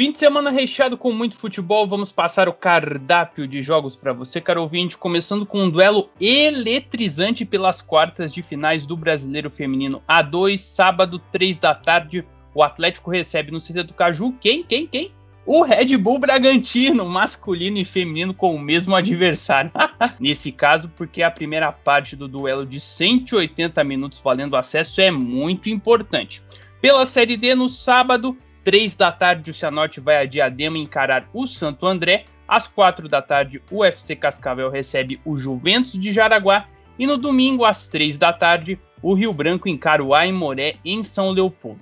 Fim 0.00 0.12
de 0.12 0.18
semana 0.18 0.50
recheado 0.50 0.96
com 0.96 1.12
muito 1.12 1.36
futebol, 1.36 1.86
vamos 1.86 2.10
passar 2.10 2.48
o 2.48 2.54
cardápio 2.54 3.46
de 3.46 3.60
jogos 3.60 3.94
para 3.94 4.14
você, 4.14 4.40
caro 4.40 4.62
ouvinte, 4.62 4.96
começando 4.96 5.44
com 5.44 5.64
um 5.64 5.68
duelo 5.68 6.08
eletrizante 6.18 7.44
pelas 7.44 7.82
quartas 7.82 8.32
de 8.32 8.42
finais 8.42 8.86
do 8.86 8.96
Brasileiro 8.96 9.50
Feminino 9.50 10.02
A2, 10.08 10.56
sábado, 10.56 11.18
3 11.30 11.58
da 11.58 11.74
tarde, 11.74 12.24
o 12.54 12.62
Atlético 12.62 13.10
recebe 13.10 13.50
no 13.50 13.58
CT 13.58 13.82
do 13.82 13.92
Caju 13.92 14.32
quem, 14.40 14.62
quem, 14.62 14.86
quem? 14.86 15.12
O 15.44 15.62
Red 15.62 15.94
Bull 15.98 16.18
Bragantino, 16.18 17.04
masculino 17.04 17.76
e 17.76 17.84
feminino 17.84 18.32
com 18.32 18.54
o 18.54 18.58
mesmo 18.58 18.96
adversário. 18.96 19.70
Nesse 20.18 20.50
caso, 20.50 20.90
porque 20.96 21.22
a 21.22 21.30
primeira 21.30 21.70
parte 21.70 22.16
do 22.16 22.26
duelo 22.26 22.64
de 22.64 22.80
180 22.80 23.84
minutos 23.84 24.22
valendo 24.22 24.56
acesso 24.56 24.98
é 25.02 25.10
muito 25.10 25.68
importante. 25.68 26.42
Pela 26.80 27.04
Série 27.04 27.36
D, 27.36 27.54
no 27.54 27.68
sábado, 27.68 28.34
3 28.62 28.94
da 28.94 29.10
tarde, 29.10 29.50
o 29.50 29.54
Cianorte 29.54 30.00
vai 30.00 30.18
a 30.18 30.26
Diadema 30.26 30.78
encarar 30.78 31.28
o 31.32 31.46
Santo 31.46 31.86
André. 31.86 32.24
Às 32.46 32.66
4 32.68 33.08
da 33.08 33.22
tarde, 33.22 33.62
o 33.70 33.78
UFC 33.78 34.16
Cascavel 34.16 34.70
recebe 34.70 35.20
o 35.24 35.36
Juventus 35.36 35.92
de 35.92 36.12
Jaraguá. 36.12 36.66
E 36.98 37.06
no 37.06 37.16
domingo, 37.16 37.64
às 37.64 37.86
3 37.86 38.18
da 38.18 38.32
tarde, 38.32 38.78
o 39.02 39.14
Rio 39.14 39.32
Branco 39.32 39.68
encara 39.68 40.04
o 40.04 40.14
Aimoré 40.14 40.74
em 40.84 41.02
São 41.02 41.30
Leopoldo. 41.30 41.80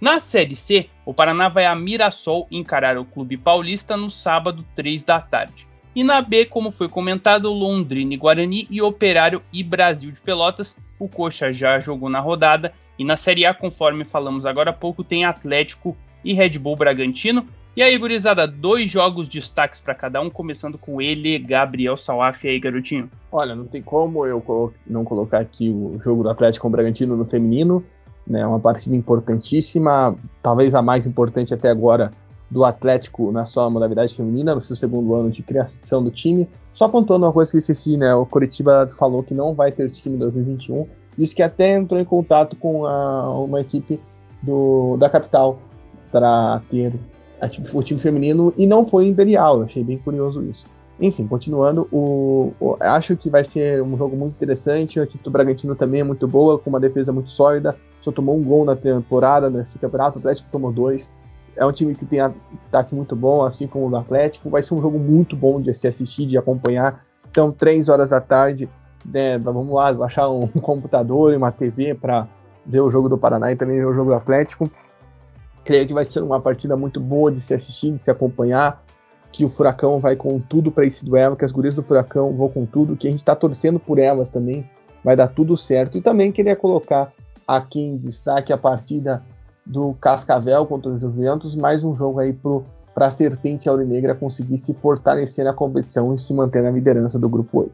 Na 0.00 0.20
Série 0.20 0.54
C, 0.54 0.88
o 1.04 1.14
Paraná 1.14 1.48
vai 1.48 1.64
a 1.64 1.74
Mirassol 1.74 2.46
encarar 2.50 2.98
o 2.98 3.04
Clube 3.04 3.36
Paulista 3.36 3.96
no 3.96 4.10
sábado, 4.10 4.64
3 4.74 5.02
da 5.02 5.20
tarde. 5.20 5.66
E 5.94 6.04
na 6.04 6.20
B, 6.20 6.44
como 6.44 6.70
foi 6.70 6.88
comentado, 6.88 7.52
Londrina 7.52 8.14
e 8.14 8.16
Guarani 8.16 8.68
e 8.70 8.80
Operário 8.82 9.42
e 9.52 9.64
Brasil 9.64 10.12
de 10.12 10.20
Pelotas. 10.20 10.76
O 10.98 11.08
Coxa 11.08 11.52
já 11.52 11.80
jogou 11.80 12.08
na 12.08 12.20
rodada. 12.20 12.72
E 12.98 13.04
na 13.04 13.16
Série 13.16 13.46
A, 13.46 13.54
conforme 13.54 14.04
falamos 14.04 14.44
agora 14.44 14.70
há 14.70 14.72
pouco, 14.72 15.02
tem 15.02 15.24
Atlético 15.24 15.96
e 16.24 16.34
Red 16.34 16.58
Bull 16.58 16.76
Bragantino. 16.76 17.46
E 17.76 17.82
aí, 17.82 17.96
gurizada, 17.96 18.44
dois 18.44 18.90
jogos 18.90 19.28
destaques 19.28 19.80
para 19.80 19.94
cada 19.94 20.20
um, 20.20 20.28
começando 20.28 20.76
com 20.76 21.00
ele, 21.00 21.38
Gabriel 21.38 21.96
Salaf. 21.96 22.44
E 22.44 22.50
aí, 22.50 22.58
garotinho? 22.58 23.08
Olha, 23.30 23.54
não 23.54 23.66
tem 23.66 23.80
como 23.80 24.26
eu 24.26 24.42
não 24.84 25.04
colocar 25.04 25.38
aqui 25.38 25.70
o 25.70 26.00
jogo 26.02 26.24
do 26.24 26.30
Atlético 26.30 26.62
com 26.62 26.68
o 26.68 26.72
Bragantino 26.72 27.16
no 27.16 27.24
feminino, 27.24 27.84
né? 28.26 28.44
Uma 28.44 28.58
partida 28.58 28.96
importantíssima, 28.96 30.16
talvez 30.42 30.74
a 30.74 30.82
mais 30.82 31.06
importante 31.06 31.54
até 31.54 31.70
agora 31.70 32.10
do 32.50 32.64
Atlético 32.64 33.30
na 33.30 33.46
sua 33.46 33.70
modalidade 33.70 34.14
feminina, 34.14 34.54
no 34.54 34.60
seu 34.60 34.74
segundo 34.74 35.14
ano 35.14 35.30
de 35.30 35.42
criação 35.42 36.02
do 36.02 36.10
time. 36.10 36.48
Só 36.74 36.86
apontando 36.86 37.26
uma 37.26 37.32
coisa 37.32 37.50
que 37.50 37.58
eu 37.58 37.60
esqueci, 37.60 37.96
né? 37.96 38.14
O 38.14 38.26
Coritiba 38.26 38.88
falou 38.98 39.22
que 39.22 39.34
não 39.34 39.54
vai 39.54 39.70
ter 39.70 39.88
time 39.90 40.16
em 40.16 40.18
2021. 40.18 40.86
Disse 41.16 41.34
que 41.34 41.42
até 41.42 41.76
entrou 41.76 42.00
em 42.00 42.04
contato 42.04 42.56
com 42.56 42.86
a, 42.86 43.38
uma 43.38 43.60
equipe 43.60 44.00
do, 44.42 44.96
da 44.96 45.10
capital 45.10 45.60
para 46.10 46.60
ter 46.68 46.92
a, 47.40 47.46
o 47.72 47.82
time 47.82 48.00
feminino 48.00 48.52
e 48.56 48.66
não 48.66 48.84
foi 48.84 49.06
Imperial. 49.06 49.58
Eu 49.58 49.64
achei 49.64 49.84
bem 49.84 49.98
curioso 49.98 50.42
isso. 50.42 50.64
Enfim, 51.00 51.26
continuando, 51.28 51.88
o, 51.92 52.52
o, 52.58 52.76
acho 52.80 53.16
que 53.16 53.30
vai 53.30 53.44
ser 53.44 53.80
um 53.82 53.96
jogo 53.96 54.16
muito 54.16 54.34
interessante. 54.34 54.98
A 54.98 55.04
equipe 55.04 55.22
do 55.22 55.30
Bragantino 55.30 55.76
também 55.76 56.00
é 56.00 56.04
muito 56.04 56.26
boa, 56.26 56.58
com 56.58 56.70
uma 56.70 56.80
defesa 56.80 57.12
muito 57.12 57.30
sólida. 57.30 57.76
Só 58.02 58.10
tomou 58.10 58.36
um 58.36 58.42
gol 58.42 58.64
na 58.64 58.74
temporada 58.74 59.48
nesse 59.48 59.78
campeonato, 59.78 60.16
o 60.16 60.18
Atlético 60.18 60.48
tomou 60.50 60.72
dois. 60.72 61.10
É 61.56 61.64
um 61.64 61.72
time 61.72 61.94
que 61.94 62.06
tem 62.06 62.20
ataque 62.20 62.94
muito 62.94 63.14
bom, 63.16 63.44
assim 63.44 63.66
como 63.66 63.86
o 63.86 63.90
do 63.90 63.96
Atlético. 63.96 64.50
Vai 64.50 64.62
ser 64.62 64.74
um 64.74 64.80
jogo 64.80 64.98
muito 64.98 65.36
bom 65.36 65.60
de 65.60 65.74
se 65.74 65.86
assistir, 65.86 66.26
de 66.26 66.38
acompanhar. 66.38 67.04
Então, 67.30 67.52
três 67.52 67.88
horas 67.88 68.08
da 68.08 68.20
tarde, 68.20 68.68
né, 69.04 69.38
vamos 69.38 69.72
lá, 69.72 69.92
baixar 69.92 70.28
um 70.28 70.46
computador 70.60 71.32
e 71.32 71.36
uma 71.36 71.52
TV 71.52 71.94
para 71.94 72.26
ver 72.64 72.80
o 72.80 72.90
jogo 72.90 73.08
do 73.08 73.18
Paraná 73.18 73.52
e 73.52 73.56
também 73.56 73.76
ver 73.76 73.86
o 73.86 73.94
jogo 73.94 74.10
do 74.10 74.16
Atlético. 74.16 74.70
Creio 75.68 75.86
que 75.86 75.92
vai 75.92 76.06
ser 76.06 76.22
uma 76.22 76.40
partida 76.40 76.78
muito 76.78 76.98
boa 76.98 77.30
de 77.30 77.42
se 77.42 77.52
assistir, 77.52 77.92
de 77.92 77.98
se 77.98 78.10
acompanhar. 78.10 78.82
Que 79.30 79.44
o 79.44 79.50
Furacão 79.50 79.98
vai 79.98 80.16
com 80.16 80.40
tudo 80.40 80.72
para 80.72 80.86
esse 80.86 81.04
duelo, 81.04 81.36
que 81.36 81.44
as 81.44 81.52
gurias 81.52 81.74
do 81.74 81.82
Furacão 81.82 82.34
vão 82.34 82.48
com 82.48 82.64
tudo, 82.64 82.96
que 82.96 83.06
a 83.06 83.10
gente 83.10 83.18
está 83.18 83.36
torcendo 83.36 83.78
por 83.78 83.98
elas 83.98 84.30
também. 84.30 84.66
Vai 85.04 85.14
dar 85.14 85.28
tudo 85.28 85.58
certo. 85.58 85.98
E 85.98 86.00
também 86.00 86.32
queria 86.32 86.56
colocar 86.56 87.12
aqui 87.46 87.82
em 87.82 87.98
destaque 87.98 88.50
a 88.50 88.56
partida 88.56 89.22
do 89.66 89.92
Cascavel 90.00 90.64
contra 90.64 90.90
o 90.90 90.98
Juventus, 90.98 91.54
mais 91.54 91.84
um 91.84 91.94
jogo 91.94 92.18
aí 92.18 92.32
para 92.94 93.08
a 93.08 93.10
Serpente 93.10 93.68
Aurinegra 93.68 94.14
conseguir 94.14 94.56
se 94.56 94.72
fortalecer 94.72 95.44
na 95.44 95.52
competição 95.52 96.14
e 96.14 96.18
se 96.18 96.32
manter 96.32 96.62
na 96.62 96.70
liderança 96.70 97.18
do 97.18 97.28
grupo 97.28 97.60
8. 97.60 97.72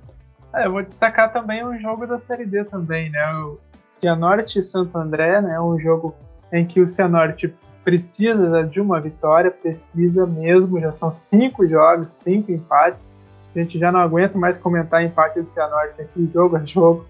É, 0.57 0.67
eu 0.67 0.73
vou 0.73 0.83
destacar 0.83 1.33
também 1.33 1.65
um 1.65 1.79
jogo 1.79 2.09
da 2.09 2.19
Série 2.19 2.45
D 2.45 2.65
também, 2.65 3.09
né? 3.09 3.25
O 3.35 3.57
Cianorte 3.81 4.59
e 4.59 4.63
Santo 4.63 4.99
André, 4.99 5.41
né? 5.41 5.61
Um 5.61 5.79
jogo 5.79 6.13
em 6.53 6.67
que 6.67 6.81
o 6.81 6.89
Cianorte 6.89 7.55
precisa 7.85 8.65
de 8.65 8.81
uma 8.81 9.01
vitória, 9.01 9.51
precisa 9.51 10.27
mesmo, 10.27 10.81
já 10.81 10.91
são 10.91 11.13
cinco 11.13 11.67
jogos, 11.67 12.11
cinco 12.11 12.51
empates. 12.51 13.13
A 13.55 13.59
gente 13.59 13.79
já 13.79 13.93
não 13.93 14.01
aguenta 14.01 14.37
mais 14.39 14.57
comentar 14.57 15.05
empate 15.05 15.41
do 15.41 15.47
Cianorte 15.47 16.01
aqui, 16.01 16.29
jogo 16.29 16.57
a 16.57 16.65
jogo. 16.65 17.07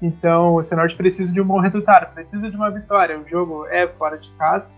Então, 0.00 0.54
o 0.54 0.62
Cianorte 0.62 0.96
precisa 0.96 1.32
de 1.32 1.40
um 1.40 1.44
bom 1.44 1.60
resultado, 1.60 2.12
precisa 2.14 2.50
de 2.50 2.56
uma 2.56 2.70
vitória. 2.70 3.18
O 3.18 3.28
jogo 3.28 3.66
é 3.66 3.86
fora 3.86 4.16
de 4.16 4.30
casa, 4.32 4.72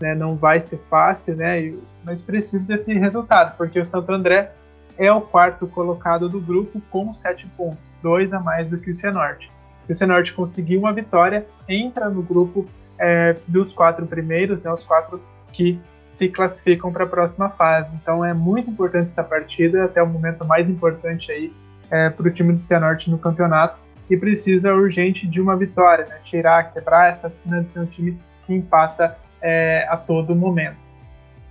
né, 0.00 0.14
não 0.14 0.36
vai 0.36 0.60
ser 0.60 0.80
fácil, 0.88 1.36
né, 1.36 1.74
mas 2.04 2.22
precisa 2.22 2.66
desse 2.66 2.94
resultado, 2.94 3.56
porque 3.56 3.78
o 3.78 3.84
Santo 3.84 4.10
André 4.12 4.52
é 4.96 5.12
o 5.12 5.20
quarto 5.20 5.66
colocado 5.66 6.28
do 6.28 6.40
grupo 6.40 6.80
com 6.90 7.12
sete 7.12 7.46
pontos, 7.56 7.92
dois 8.02 8.32
a 8.32 8.40
mais 8.40 8.68
do 8.68 8.78
que 8.78 8.90
o 8.90 8.94
Cianorte. 8.94 9.50
Se 9.86 9.92
o 9.92 9.94
Cianorte 9.94 10.32
conseguir 10.32 10.76
uma 10.76 10.92
vitória, 10.92 11.46
entra 11.68 12.08
no 12.08 12.22
grupo 12.22 12.66
é, 13.00 13.36
dos 13.48 13.72
quatro 13.72 14.06
primeiros, 14.06 14.62
né, 14.62 14.70
os 14.70 14.84
quatro 14.84 15.20
que 15.52 15.80
se 16.08 16.28
classificam 16.28 16.92
para 16.92 17.04
a 17.04 17.06
próxima 17.06 17.48
fase. 17.48 17.96
Então 17.96 18.24
é 18.24 18.34
muito 18.34 18.70
importante 18.70 19.04
essa 19.04 19.24
partida, 19.24 19.84
até 19.84 20.02
o 20.02 20.06
momento 20.06 20.44
mais 20.44 20.68
importante 20.68 21.32
aí 21.32 21.52
é, 21.90 22.10
para 22.10 22.28
o 22.28 22.30
time 22.30 22.52
do 22.52 22.60
Cianorte 22.60 23.10
no 23.10 23.18
campeonato 23.18 23.78
e 24.08 24.16
precisa 24.16 24.74
urgente 24.74 25.26
de 25.26 25.40
uma 25.40 25.56
vitória, 25.56 26.04
né? 26.04 26.18
tirar, 26.24 26.72
quebrar 26.72 27.08
essa 27.08 27.28
cena 27.28 27.62
de 27.62 27.72
ser 27.72 27.80
um 27.80 27.86
time 27.86 28.18
que 28.44 28.52
empata 28.52 29.16
é, 29.40 29.86
a 29.88 29.96
todo 29.96 30.34
momento. 30.34 30.76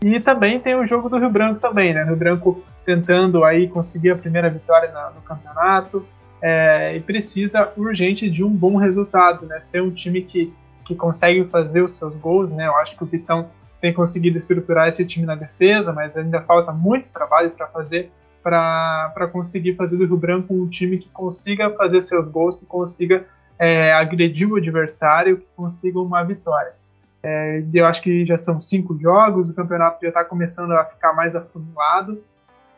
E 0.03 0.19
também 0.19 0.59
tem 0.59 0.75
o 0.75 0.85
jogo 0.85 1.09
do 1.09 1.17
Rio 1.17 1.29
Branco 1.29 1.59
também, 1.59 1.93
né? 1.93 2.03
Rio 2.03 2.15
Branco 2.15 2.63
tentando 2.85 3.43
aí 3.43 3.67
conseguir 3.67 4.11
a 4.11 4.15
primeira 4.15 4.49
vitória 4.49 4.91
na, 4.91 5.11
no 5.11 5.21
campeonato 5.21 6.05
é, 6.41 6.95
e 6.95 7.01
precisa 7.01 7.71
urgente 7.75 8.29
de 8.29 8.43
um 8.43 8.49
bom 8.49 8.77
resultado, 8.77 9.45
né? 9.45 9.59
Ser 9.61 9.81
um 9.81 9.91
time 9.91 10.21
que, 10.21 10.53
que 10.89 10.95
consegue 10.95 11.45
fazer 11.45 11.83
os 11.83 11.95
seus 11.95 12.15
gols, 12.15 12.51
né? 12.51 12.65
Eu 12.65 12.75
acho 12.77 12.97
que 12.97 13.03
o 13.03 13.05
Vitão 13.05 13.51
tem 13.79 13.93
conseguido 13.93 14.39
estruturar 14.39 14.87
esse 14.87 15.05
time 15.05 15.23
na 15.23 15.35
defesa, 15.35 15.93
mas 15.93 16.17
ainda 16.17 16.41
falta 16.41 16.71
muito 16.71 17.07
trabalho 17.09 17.51
para 17.51 17.67
fazer 17.67 18.11
para 18.41 19.29
conseguir 19.31 19.75
fazer 19.75 19.97
do 19.97 20.05
Rio 20.07 20.17
Branco 20.17 20.51
um 20.51 20.67
time 20.67 20.97
que 20.97 21.07
consiga 21.09 21.69
fazer 21.71 22.01
seus 22.01 22.27
gols, 22.27 22.57
que 22.57 22.65
consiga 22.65 23.23
é, 23.59 23.91
agredir 23.91 24.51
o 24.51 24.55
adversário, 24.55 25.37
que 25.37 25.45
consiga 25.55 25.99
uma 25.99 26.23
vitória. 26.23 26.73
É, 27.21 27.63
eu 27.71 27.85
acho 27.85 28.01
que 28.01 28.25
já 28.25 28.37
são 28.37 28.59
cinco 28.59 28.97
jogos, 28.97 29.49
o 29.51 29.53
campeonato 29.53 29.99
já 30.01 30.07
está 30.07 30.25
começando 30.25 30.71
a 30.71 30.85
ficar 30.85 31.13
mais 31.13 31.35
afunilado. 31.35 32.23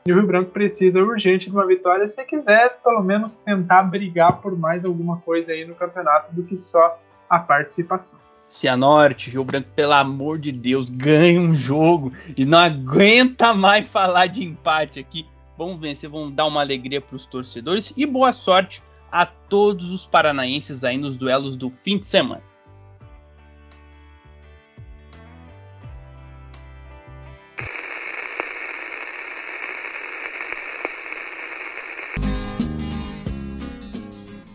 E 0.05 0.11
o 0.11 0.15
Rio 0.15 0.27
Branco 0.27 0.51
precisa 0.51 0.99
urgente 0.99 1.49
de 1.49 1.55
uma 1.55 1.65
vitória 1.65 2.05
se 2.07 2.21
quiser, 2.25 2.79
pelo 2.83 3.01
menos, 3.01 3.37
tentar 3.37 3.83
brigar 3.83 4.41
por 4.41 4.57
mais 4.57 4.83
alguma 4.83 5.17
coisa 5.17 5.53
aí 5.53 5.63
no 5.63 5.75
campeonato 5.75 6.33
do 6.33 6.43
que 6.43 6.57
só 6.57 6.99
a 7.31 7.39
participação. 7.39 8.19
Cianorte, 8.47 9.31
Rio 9.31 9.45
Branco, 9.45 9.69
pelo 9.75 9.93
amor 9.93 10.37
de 10.37 10.51
Deus, 10.51 10.89
ganha 10.89 11.39
um 11.39 11.55
jogo 11.55 12.11
e 12.37 12.45
não 12.45 12.59
aguenta 12.59 13.53
mais 13.53 13.87
falar 13.87 14.27
de 14.27 14.43
empate 14.43 14.99
aqui 14.99 15.25
vão 15.57 15.77
vencer, 15.77 16.09
vão 16.09 16.31
dar 16.31 16.47
uma 16.47 16.61
alegria 16.61 16.99
para 16.99 17.15
os 17.15 17.25
torcedores 17.25 17.93
e 17.95 18.03
boa 18.05 18.33
sorte 18.33 18.81
a 19.11 19.27
todos 19.27 19.91
os 19.91 20.07
paranaenses 20.07 20.83
aí 20.83 20.97
nos 20.97 21.15
duelos 21.15 21.55
do 21.55 21.69
fim 21.69 21.99
de 21.99 22.07
semana. 22.07 22.41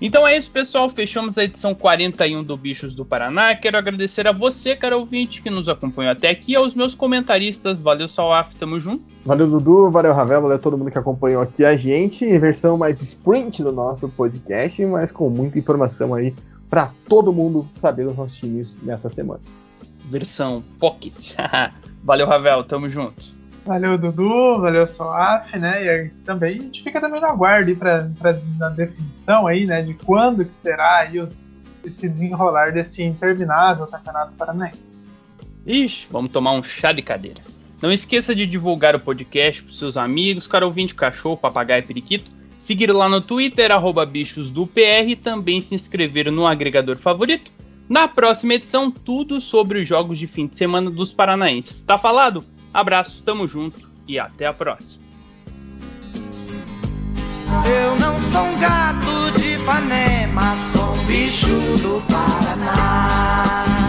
Então 0.06 0.24
é 0.24 0.36
isso, 0.36 0.52
pessoal. 0.52 0.88
Fechamos 0.88 1.36
a 1.36 1.42
edição 1.42 1.74
41 1.74 2.44
do 2.44 2.56
Bichos 2.56 2.94
do 2.94 3.04
Paraná. 3.04 3.56
Quero 3.56 3.76
agradecer 3.76 4.24
a 4.28 4.30
você, 4.30 4.76
cara 4.76 4.96
ouvinte, 4.96 5.42
que 5.42 5.50
nos 5.50 5.68
acompanhou 5.68 6.12
até 6.12 6.30
aqui, 6.30 6.54
aos 6.54 6.76
meus 6.76 6.94
comentaristas. 6.94 7.82
Valeu, 7.82 8.06
Salaf, 8.06 8.54
tamo 8.54 8.78
junto. 8.78 9.02
Valeu, 9.24 9.48
Dudu, 9.50 9.90
valeu, 9.90 10.14
Ravel, 10.14 10.42
valeu 10.42 10.60
todo 10.60 10.78
mundo 10.78 10.92
que 10.92 10.98
acompanhou 10.98 11.42
aqui 11.42 11.64
a 11.64 11.76
gente. 11.76 12.38
Versão 12.38 12.78
mais 12.78 13.02
sprint 13.02 13.64
do 13.64 13.72
nosso 13.72 14.08
podcast, 14.10 14.86
mas 14.86 15.10
com 15.10 15.28
muita 15.28 15.58
informação 15.58 16.14
aí 16.14 16.32
para 16.70 16.92
todo 17.08 17.32
mundo 17.32 17.68
saber 17.76 18.06
dos 18.06 18.16
nossos 18.16 18.38
times 18.38 18.76
nessa 18.84 19.10
semana. 19.10 19.40
Versão 20.04 20.62
Pocket. 20.78 21.34
valeu, 22.04 22.28
Ravel, 22.28 22.62
tamo 22.62 22.88
junto. 22.88 23.34
Valeu, 23.66 23.98
Dudu, 23.98 24.60
valeu, 24.60 24.86
Soaf, 24.86 25.58
né? 25.58 25.84
E 25.84 26.08
também 26.24 26.56
a 26.56 26.62
gente 26.62 26.84
fica 26.84 27.00
também 27.00 27.20
no 27.20 27.26
aguardo 27.26 27.74
para 27.74 28.08
na 28.56 28.68
definição 28.68 29.46
aí, 29.48 29.66
né? 29.66 29.82
De 29.82 29.92
quando 29.94 30.44
que 30.44 30.54
será 30.54 30.98
aí 31.00 31.18
o, 31.20 31.28
esse 31.84 32.08
desenrolar 32.08 32.72
desse 32.72 33.02
interminável 33.02 33.86
campeonato 33.88 34.32
paranaense. 34.34 35.02
Ixi, 35.66 36.06
vamos 36.12 36.30
tomar 36.30 36.52
um 36.52 36.62
chá 36.62 36.92
de 36.92 37.02
cadeira. 37.02 37.40
Não 37.82 37.90
esqueça 37.90 38.36
de 38.36 38.46
divulgar 38.46 38.94
o 38.94 39.00
podcast 39.00 39.64
para 39.64 39.74
seus 39.74 39.96
amigos, 39.96 40.46
cara 40.46 40.64
ouvinte, 40.64 40.94
cachorro, 40.94 41.36
papagaio 41.36 41.80
e 41.80 41.86
periquito. 41.86 42.30
Seguir 42.60 42.92
lá 42.92 43.08
no 43.08 43.20
Twitter, 43.20 43.72
arroba 43.72 44.06
bichos 44.06 44.48
do 44.48 44.64
PR 44.64 45.08
e 45.08 45.16
também 45.16 45.60
se 45.60 45.74
inscrever 45.74 46.30
no 46.30 46.46
agregador 46.46 46.96
favorito. 46.96 47.52
Na 47.88 48.06
próxima 48.06 48.54
edição, 48.54 48.92
tudo 48.92 49.40
sobre 49.40 49.82
os 49.82 49.88
jogos 49.88 50.18
de 50.18 50.26
fim 50.28 50.46
de 50.46 50.56
semana 50.56 50.88
dos 50.90 51.12
paranaenses. 51.12 51.82
Tá 51.82 51.98
falado? 51.98 52.44
Abraço, 52.76 53.22
tamo 53.24 53.48
junto 53.48 53.88
e 54.06 54.18
até 54.18 54.44
a 54.44 54.52
próxima. 54.52 55.02
Eu 57.64 57.96
não 57.98 58.20
sou 58.20 58.42
um 58.42 58.58
gato 58.58 59.38
de 59.38 59.54
Ipanema, 59.54 60.54
sou 60.58 60.92
um 60.92 61.04
bicho 61.06 61.46
do 61.46 62.02
Paraná. 62.06 63.85